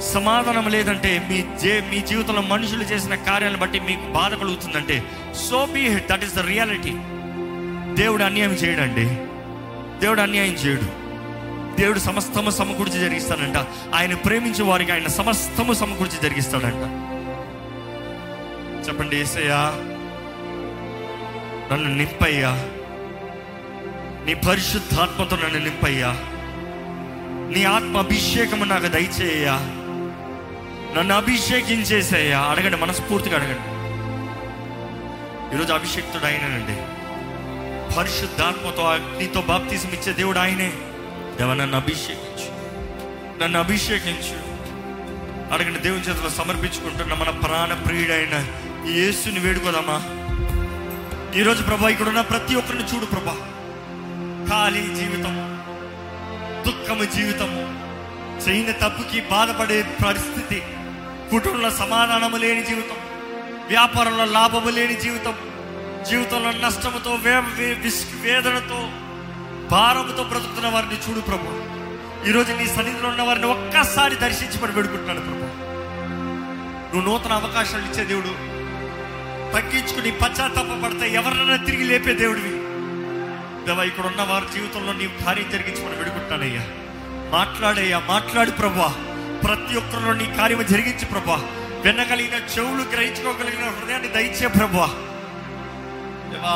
సమాధానం 0.00 0.68
లేదంటే 0.68 1.26
మీ 1.30 1.58
జే 1.58 1.84
మీ 1.90 2.00
జీవితంలో 2.00 2.42
మనుషులు 2.42 2.82
చేసిన 2.82 3.14
కార్యాలను 3.14 3.58
బట్టి 3.58 3.80
మీకు 3.80 4.12
బాధ 4.12 4.34
కలుగుతుందంటే 4.34 5.04
so 5.50 5.66
be 5.66 5.80
it 5.80 6.08
that 6.08 6.24
is 6.24 6.34
the 6.34 6.38
reality 6.38 6.90
దేవుడు 8.02 8.22
అన్యాయం 8.22 8.52
చేయడండి. 8.52 9.04
దేవుడు 10.00 10.20
అన్యాయం 10.20 10.52
చేయడు. 10.52 11.09
దేవుడు 11.80 11.98
సమస్తము 11.98 12.50
సమకూర్చి 12.50 13.00
జరిగిస్తాడంట. 13.00 13.56
ఆయన 13.94 14.14
ప్రేమించే 14.14 14.64
వారికి 14.64 14.92
ఆయన 14.92 15.06
సమస్తము 15.06 15.72
సమకూర్చి 15.72 16.20
జరిగిస్తాడంట. 16.22 17.10
చెప్పండి 18.88 19.16
ఏసయ్యా 19.16 19.72
నన్ను 21.72 21.96
నింపయ్యా. 21.96 22.50
నీ 24.26 24.34
పరిశుద్ధాత్మతో 24.34 25.36
నన్ను 25.36 25.58
నింపయ్యా. 25.58 26.16
నీ 27.56 27.64
ఆత్మ 27.64 27.98
అభిషేకము 27.98 28.64
నాకు 28.64 28.86
దయచేయ్యా. 28.86 29.54
నన్ను 30.96 31.14
అభిషేకించేసేయ్యా. 31.14 32.40
అడగండి 32.40 32.76
మనస్ఫూర్తిగా 32.76 33.36
అడగండి. 33.36 33.80
ఈరోజు 35.56 35.72
అభిషేక్తుడు 35.72 36.24
ఆయనండి 36.24 36.76
పరిశుద్ధాత్మతో 37.96 38.82
అగ్నితో 38.82 39.40
బాప్తీసం 39.40 39.88
ఇచ్చే 39.88 40.12
దేవుడు 40.12 40.38
ఆయనే. 40.38 40.72
దేవ 41.40 41.54
నన్ను 41.54 41.76
అభిషేకించు. 41.76 42.50
నన్ను 43.44 43.58
అభిషేకించు. 43.58 44.50
అడగండి 45.54 45.78
దేవుని 45.78 46.02
చేతిలో 46.02 46.30
సమర్పించుకుంటున్న 46.30 47.14
మన 47.14 47.30
ప్రాణ 47.30 47.74
ప్రియుడైన 47.74 48.46
యేసుని 48.90 49.40
వేడుకోదామా? 49.40 50.02
ఈరోజు 51.40 51.62
ప్రభా 51.62 51.88
ఇక్కడ 51.88 52.08
ఉన్న 52.08 52.20
ప్రతి 52.20 52.54
ఒక్కరిని 52.54 52.84
చూడు 52.84 53.06
ప్రభా. 53.06 53.36
ఖాళీ 54.50 54.80
జీవితం 54.80 55.64
దుఃఖము 56.66 57.04
జీవితము 57.04 57.80
చేయని 58.48 58.72
తప్పుకి 58.72 59.20
బాధపడే 59.20 59.82
పరిస్థితి 60.06 60.62
కుటుంబంలో 61.30 61.70
సమాధానము 61.70 62.36
లేని 62.36 62.64
జీవితం 62.64 62.96
వ్యాపారంలో 63.68 64.24
లాభము 64.24 64.70
లేని 64.70 64.94
జీవితం 64.94 65.34
జీవితంలో 66.10 66.50
నష్టముతో 66.50 67.14
వే 67.14 67.36
వే- 67.36 68.20
వేదనతో 68.20 68.88
భారముతో 69.70 70.24
బ్రతుకుతున్న 70.24 70.68
వారిని 70.68 70.94
చూడు 70.94 71.20
ప్రభు. 71.20 71.70
ఈరోజు 72.28 72.52
నీ 72.52 72.66
సన్నిధిలో 72.66 73.08
ఉన్న 73.08 73.22
వారిని 73.22 73.46
ఒక్కసారి 73.46 74.14
దర్శించమని 74.14 74.72
పెడుకుంటున్నాను 74.72 75.20
ప్రభు. 75.20 75.44
నువ్వు 76.94 77.12
నూతన 77.12 77.32
అవకాశాలు 77.32 77.82
ఇచ్చే 77.82 78.04
దేవుడు. 78.04 78.26
తగ్గించుకుని 79.52 80.10
పశ్చాత్తాపడితే 80.10 81.14
ఎవరినైనా 81.14 81.56
తిరిగి 81.56 81.84
లేపే 81.84 82.14
దేవుడివి. 82.14 82.50
దేవా 83.66 83.84
ఇక్కడ 83.84 84.06
ఉన్న 84.06 84.22
వారి 84.22 84.44
జీవితంలో 84.54 84.92
నీవు 84.92 85.24
కార్యం 85.24 85.50
జరిగించమని 85.50 85.96
వేడుకుంటానయ్యా 85.96 86.62
మాట్లాడయ్యా 87.38 87.98
మాట్లాడు 87.98 88.50
ప్రభా. 88.50 88.94
ప్రతి 89.44 89.76
ఒక్కరిలో 89.76 90.12
నీ 90.12 90.34
కార్యము 90.36 90.62
జరిగించి 90.62 91.06
ప్రభా. 91.06 91.36
వినగలిగిన 91.84 92.34
చెవులు 92.34 92.82
గ్రహించుకోగలిగిన 92.82 93.68
హృదయాన్ని 93.70 94.08
దయచే 94.08 94.46
ప్రభా. 94.46 94.90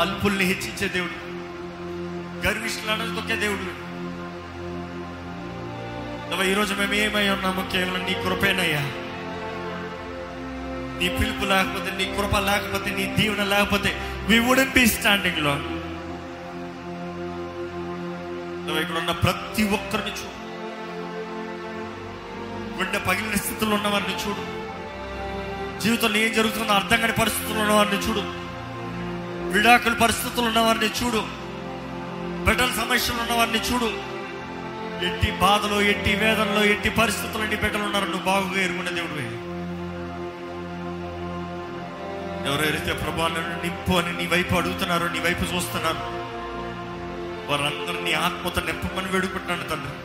అల్పుల్ని 0.01 0.45
హెచ్చించే 0.45 0.89
దేవుడు. 0.89 1.24
గర్విష్ఠులను 2.47 3.19
ఒకే 3.19 3.37
దేవుడు. 3.37 3.95
ఈ 6.35 6.51
ఈరోజు 6.51 6.75
మేము 6.75 6.95
ఏమై 6.95 7.29
ఉన్నాము 7.29 7.71
కేవలం 7.71 8.05
నీ 8.05 8.15
కృపేనయ్యా. 8.15 8.81
నీ 11.01 11.09
పిలుపు 11.09 11.45
లేకపోతే 11.45 11.91
నీ 11.97 12.05
కృప 12.05 12.39
లేకపోతే 12.39 12.91
నీ 12.91 13.05
దీవెన 13.19 13.45
లేకపోతే 13.45 13.91
వి 14.29 14.39
వుడెంట్ 14.39 14.75
బి 14.75 14.87
స్టాండింగ్లో 14.87 15.55
నువ్వు 18.67 18.81
ఇక్కడ 18.81 18.97
ఉన్న 18.97 19.13
ప్రతి 19.13 19.63
ఒక్కరిని 19.63 20.11
చూడు. 20.11 20.35
గుండె 22.79 22.99
పగిలిన 22.99 23.35
స్థితిలో 23.35 23.75
ఉన్నవారిని 23.75 24.17
చూడు. 24.17 24.43
జీవితంలో 25.81 26.17
ఏం 26.17 26.33
జరుగుతుందో 26.33 26.73
అర్థం 26.73 27.01
కాని 27.01 27.13
పరిస్థితుల్లో 27.13 27.61
ఉన్నవారిని 27.61 28.03
చూడు. 28.03 28.23
విడాకుల 29.53 29.93
పరిస్థితుల్లో 29.93 30.47
ఉన్నవారిని 30.47 30.87
చూడు. 30.87 31.44
బిడ్డల 32.45 32.71
సమస్యలు 32.73 33.19
ఉన్న 33.19 33.33
వారిని 33.33 33.59
చూడు. 33.59 34.15
ఎట్టి 35.05 35.31
బాధలో 35.31 35.81
ఎట్టి 35.81 36.15
వేదనలో 36.15 36.65
ఎట్టి 36.65 36.91
పరిస్థితుల్లో 36.91 37.49
నీ 37.49 37.57
బిడ్డలు 37.57 37.83
ఉన్నారు. 37.83 38.05
నువ్వు 38.05 38.25
బాగుగా 38.25 38.61
ఎరుగున్న 38.61 38.89
దేవుడు 38.89 39.45
ఎవరైతే 42.49 42.93
ప్రభావాలను 42.93 43.63
నింపు 43.63 43.93
అని 43.93 44.17
నీ 44.17 44.27
వైపు 44.27 44.55
అడుగుతున్నారో 44.55 45.09
నీ 45.09 45.21
వైపు 45.21 45.55
చూస్తున్నారు. 45.55 46.25
వారందరినీ 47.51 48.13
ఆత్మతో 48.13 48.61
నింపమని 48.61 49.13
వేడుకుంటున్నాను 49.13 49.69
తండ్రి. 49.69 49.97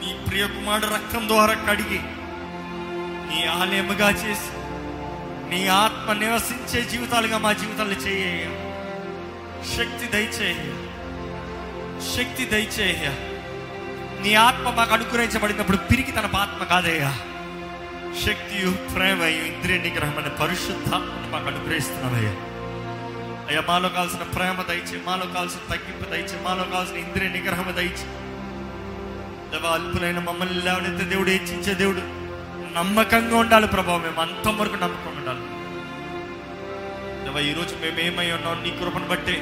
నీ 0.00 0.24
ప్రియ 0.26 0.46
కుమారుడు 0.46 0.86
రక్తం 0.86 1.28
ద్వారా 1.28 1.54
కడిగి 1.54 2.00
నీ 3.30 3.46
ఆలయముగా 3.46 4.10
చేసి 4.10 4.52
నీ 5.50 5.66
ఆత్మ 5.66 6.12
నివసించే 6.12 6.82
జీవితాలుగా 6.82 7.38
మా 7.38 7.52
జీవితాలు 7.52 7.92
చేయ 7.92 8.65
శక్తి 9.74 10.06
దయచేయ 10.06 10.54
శక్తి 12.16 12.44
దయచేయ 12.44 13.08
నీ 14.22 14.34
ఆత్మ 14.34 14.70
మాకు 14.70 14.92
అనుగ్రహించబడినప్పుడు 14.94 15.76
పిరికి 15.76 16.12
తన 16.12 16.30
ఆత్మ 16.36 16.64
కాదయ్యా. 16.64 17.18
శక్తియు 18.26 18.70
ప్రేమయు 18.94 19.44
ఇంద్రియ 19.44 19.78
నిగ్రహం 19.78 20.18
అనే 20.18 20.28
పరిశుద్ధాత్మను 20.28 21.30
మాకు 21.30 21.46
అనుగ్రహిస్తున్నావయ్యా. 21.46 22.30
అయ్యా 23.48 23.62
మాలో 23.68 23.88
కావాల్సిన 23.88 24.22
ప్రేమ 24.22 24.62
దయచే 24.62 25.00
మాలో 25.06 25.26
కావాల్సిన 25.26 25.60
తగ్గింపు 25.70 26.10
దయచే 26.10 26.40
మాలో 26.42 26.64
కావాల్సిన 26.64 26.96
ఇంద్రియ 26.96 27.28
నిగ్రహం 27.28 27.76
దయచే. 27.76 28.06
దేవా 29.50 29.70
అల్పులైన 29.70 30.18
మమ్మల్ని 30.18 30.62
లేవనైతే 30.62 31.04
దేవుడు 31.04 31.30
హెచ్చించే 31.30 31.74
దేవుడు 31.74 32.00
నమ్మకంగా 32.74 33.36
ఉండాలి 33.36 33.66
ప్రభావం 33.66 34.02
మేము 34.02 34.20
అంతం 34.20 34.58
వరకు 34.58 34.74
నమ్మకంగా 34.74 35.16
ఉండాలి. 35.16 35.55
ప్రభా 37.36 37.48
ఈరోజు 37.48 37.74
మేము 37.80 38.20
ఉన్నాం 38.34 38.58
నీ 38.64 38.70
కృపను 38.70 39.06
బట్టే. 39.08 39.34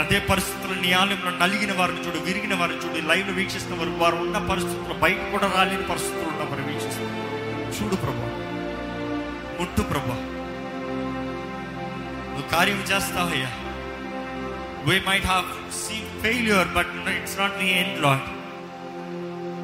అదే 0.00 0.18
పరిస్థితుల్లో 0.20 0.74
నీ 0.82 0.90
ఆలయంలో 0.92 1.30
నలిగిన 1.30 1.72
వారిని 1.78 2.00
చూడు 2.06 2.18
విరిగిన 2.18 2.54
వారిని 2.54 2.80
చూడు 2.82 2.98
లైవ్ 3.08 3.30
వీక్షిస్తున్న 3.36 3.78
వారు 3.78 3.92
వారు 4.02 4.16
ఉన్న 4.16 4.38
పరిస్థితుల్లో 4.50 4.94
బయట 4.94 5.20
కూడా 5.32 5.46
రాలేని 5.56 5.82
పరిస్థితులు 5.82 6.26
ఉన్న 6.32 6.42
వారు. 6.50 6.64
వీక్షిస్తున్నారు 6.68 7.70
చూడు 7.76 7.96
ప్రభా 7.96 8.28
ముట్టు 9.60 9.82
ప్రభా. 9.82 10.16
నువ్వు 12.28 12.46
కార్యం 12.52 12.82
చేస్తావయ్యా 12.92 13.50
we 14.84 14.98
might 15.08 15.26
have 15.26 15.48
see 15.80 15.96
failure 16.22 16.68
but 16.68 16.92
it's 17.16 17.38
not 17.38 17.56
the 17.58 17.70
end 17.80 18.02
lot 18.02 18.28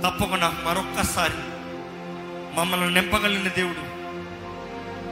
తప్పకుండా 0.07 0.51
మరొక్కసారి 0.67 1.41
మమ్మల్ని 2.59 2.91
నింపగలిగిన 2.95 3.53
దేవుడు 3.61 3.86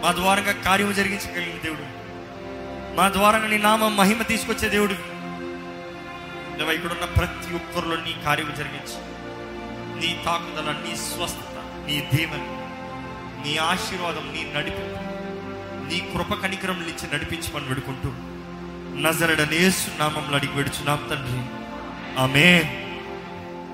మా 0.04 0.12
ద్వారంగా 0.12 0.52
కార్యం 0.52 0.94
జరిగించగలిగిన 0.94 1.58
దేవుడు. 1.64 1.82
మా 2.96 3.08
ద్వారంగా 3.08 3.46
నీ 3.46 3.58
నామం 3.58 3.96
మహిమ 3.96 4.22
తీసుకొచ్చే 4.22 4.68
దేవుడు. 4.68 4.92
దేవా 6.58 7.06
ప్రతి 7.06 7.54
ఒక్కరిలో 7.54 7.96
నీ 7.96 8.16
కార్యం 8.24 8.54
జరిగించి. 8.58 9.14
నీ 10.00 10.22
తాకుదల 10.24 10.72
నీ 10.72 10.96
స్వస్థత 10.96 11.84
నీ 11.86 12.08
దీవెన 12.14 12.40
నీ 13.46 13.56
ఆశీర్వాదం 13.56 14.32
నీ 14.34 14.52
నడిపి 14.54 14.82
నీ 15.90 16.12
కృప 16.12 16.42
కనికరం 16.42 16.82
ఇచ్చి 16.82 17.14
నడిపించమని 17.14 17.66
వేడుకుంటూ 17.66 18.08
నజరడనేసు 19.00 19.98
నామంలో 19.98 20.36
అడిగి 20.36 20.52
వేడుచున్నాం 20.52 20.96
తండ్రి. 21.10 21.46
ఆమె 22.20 22.80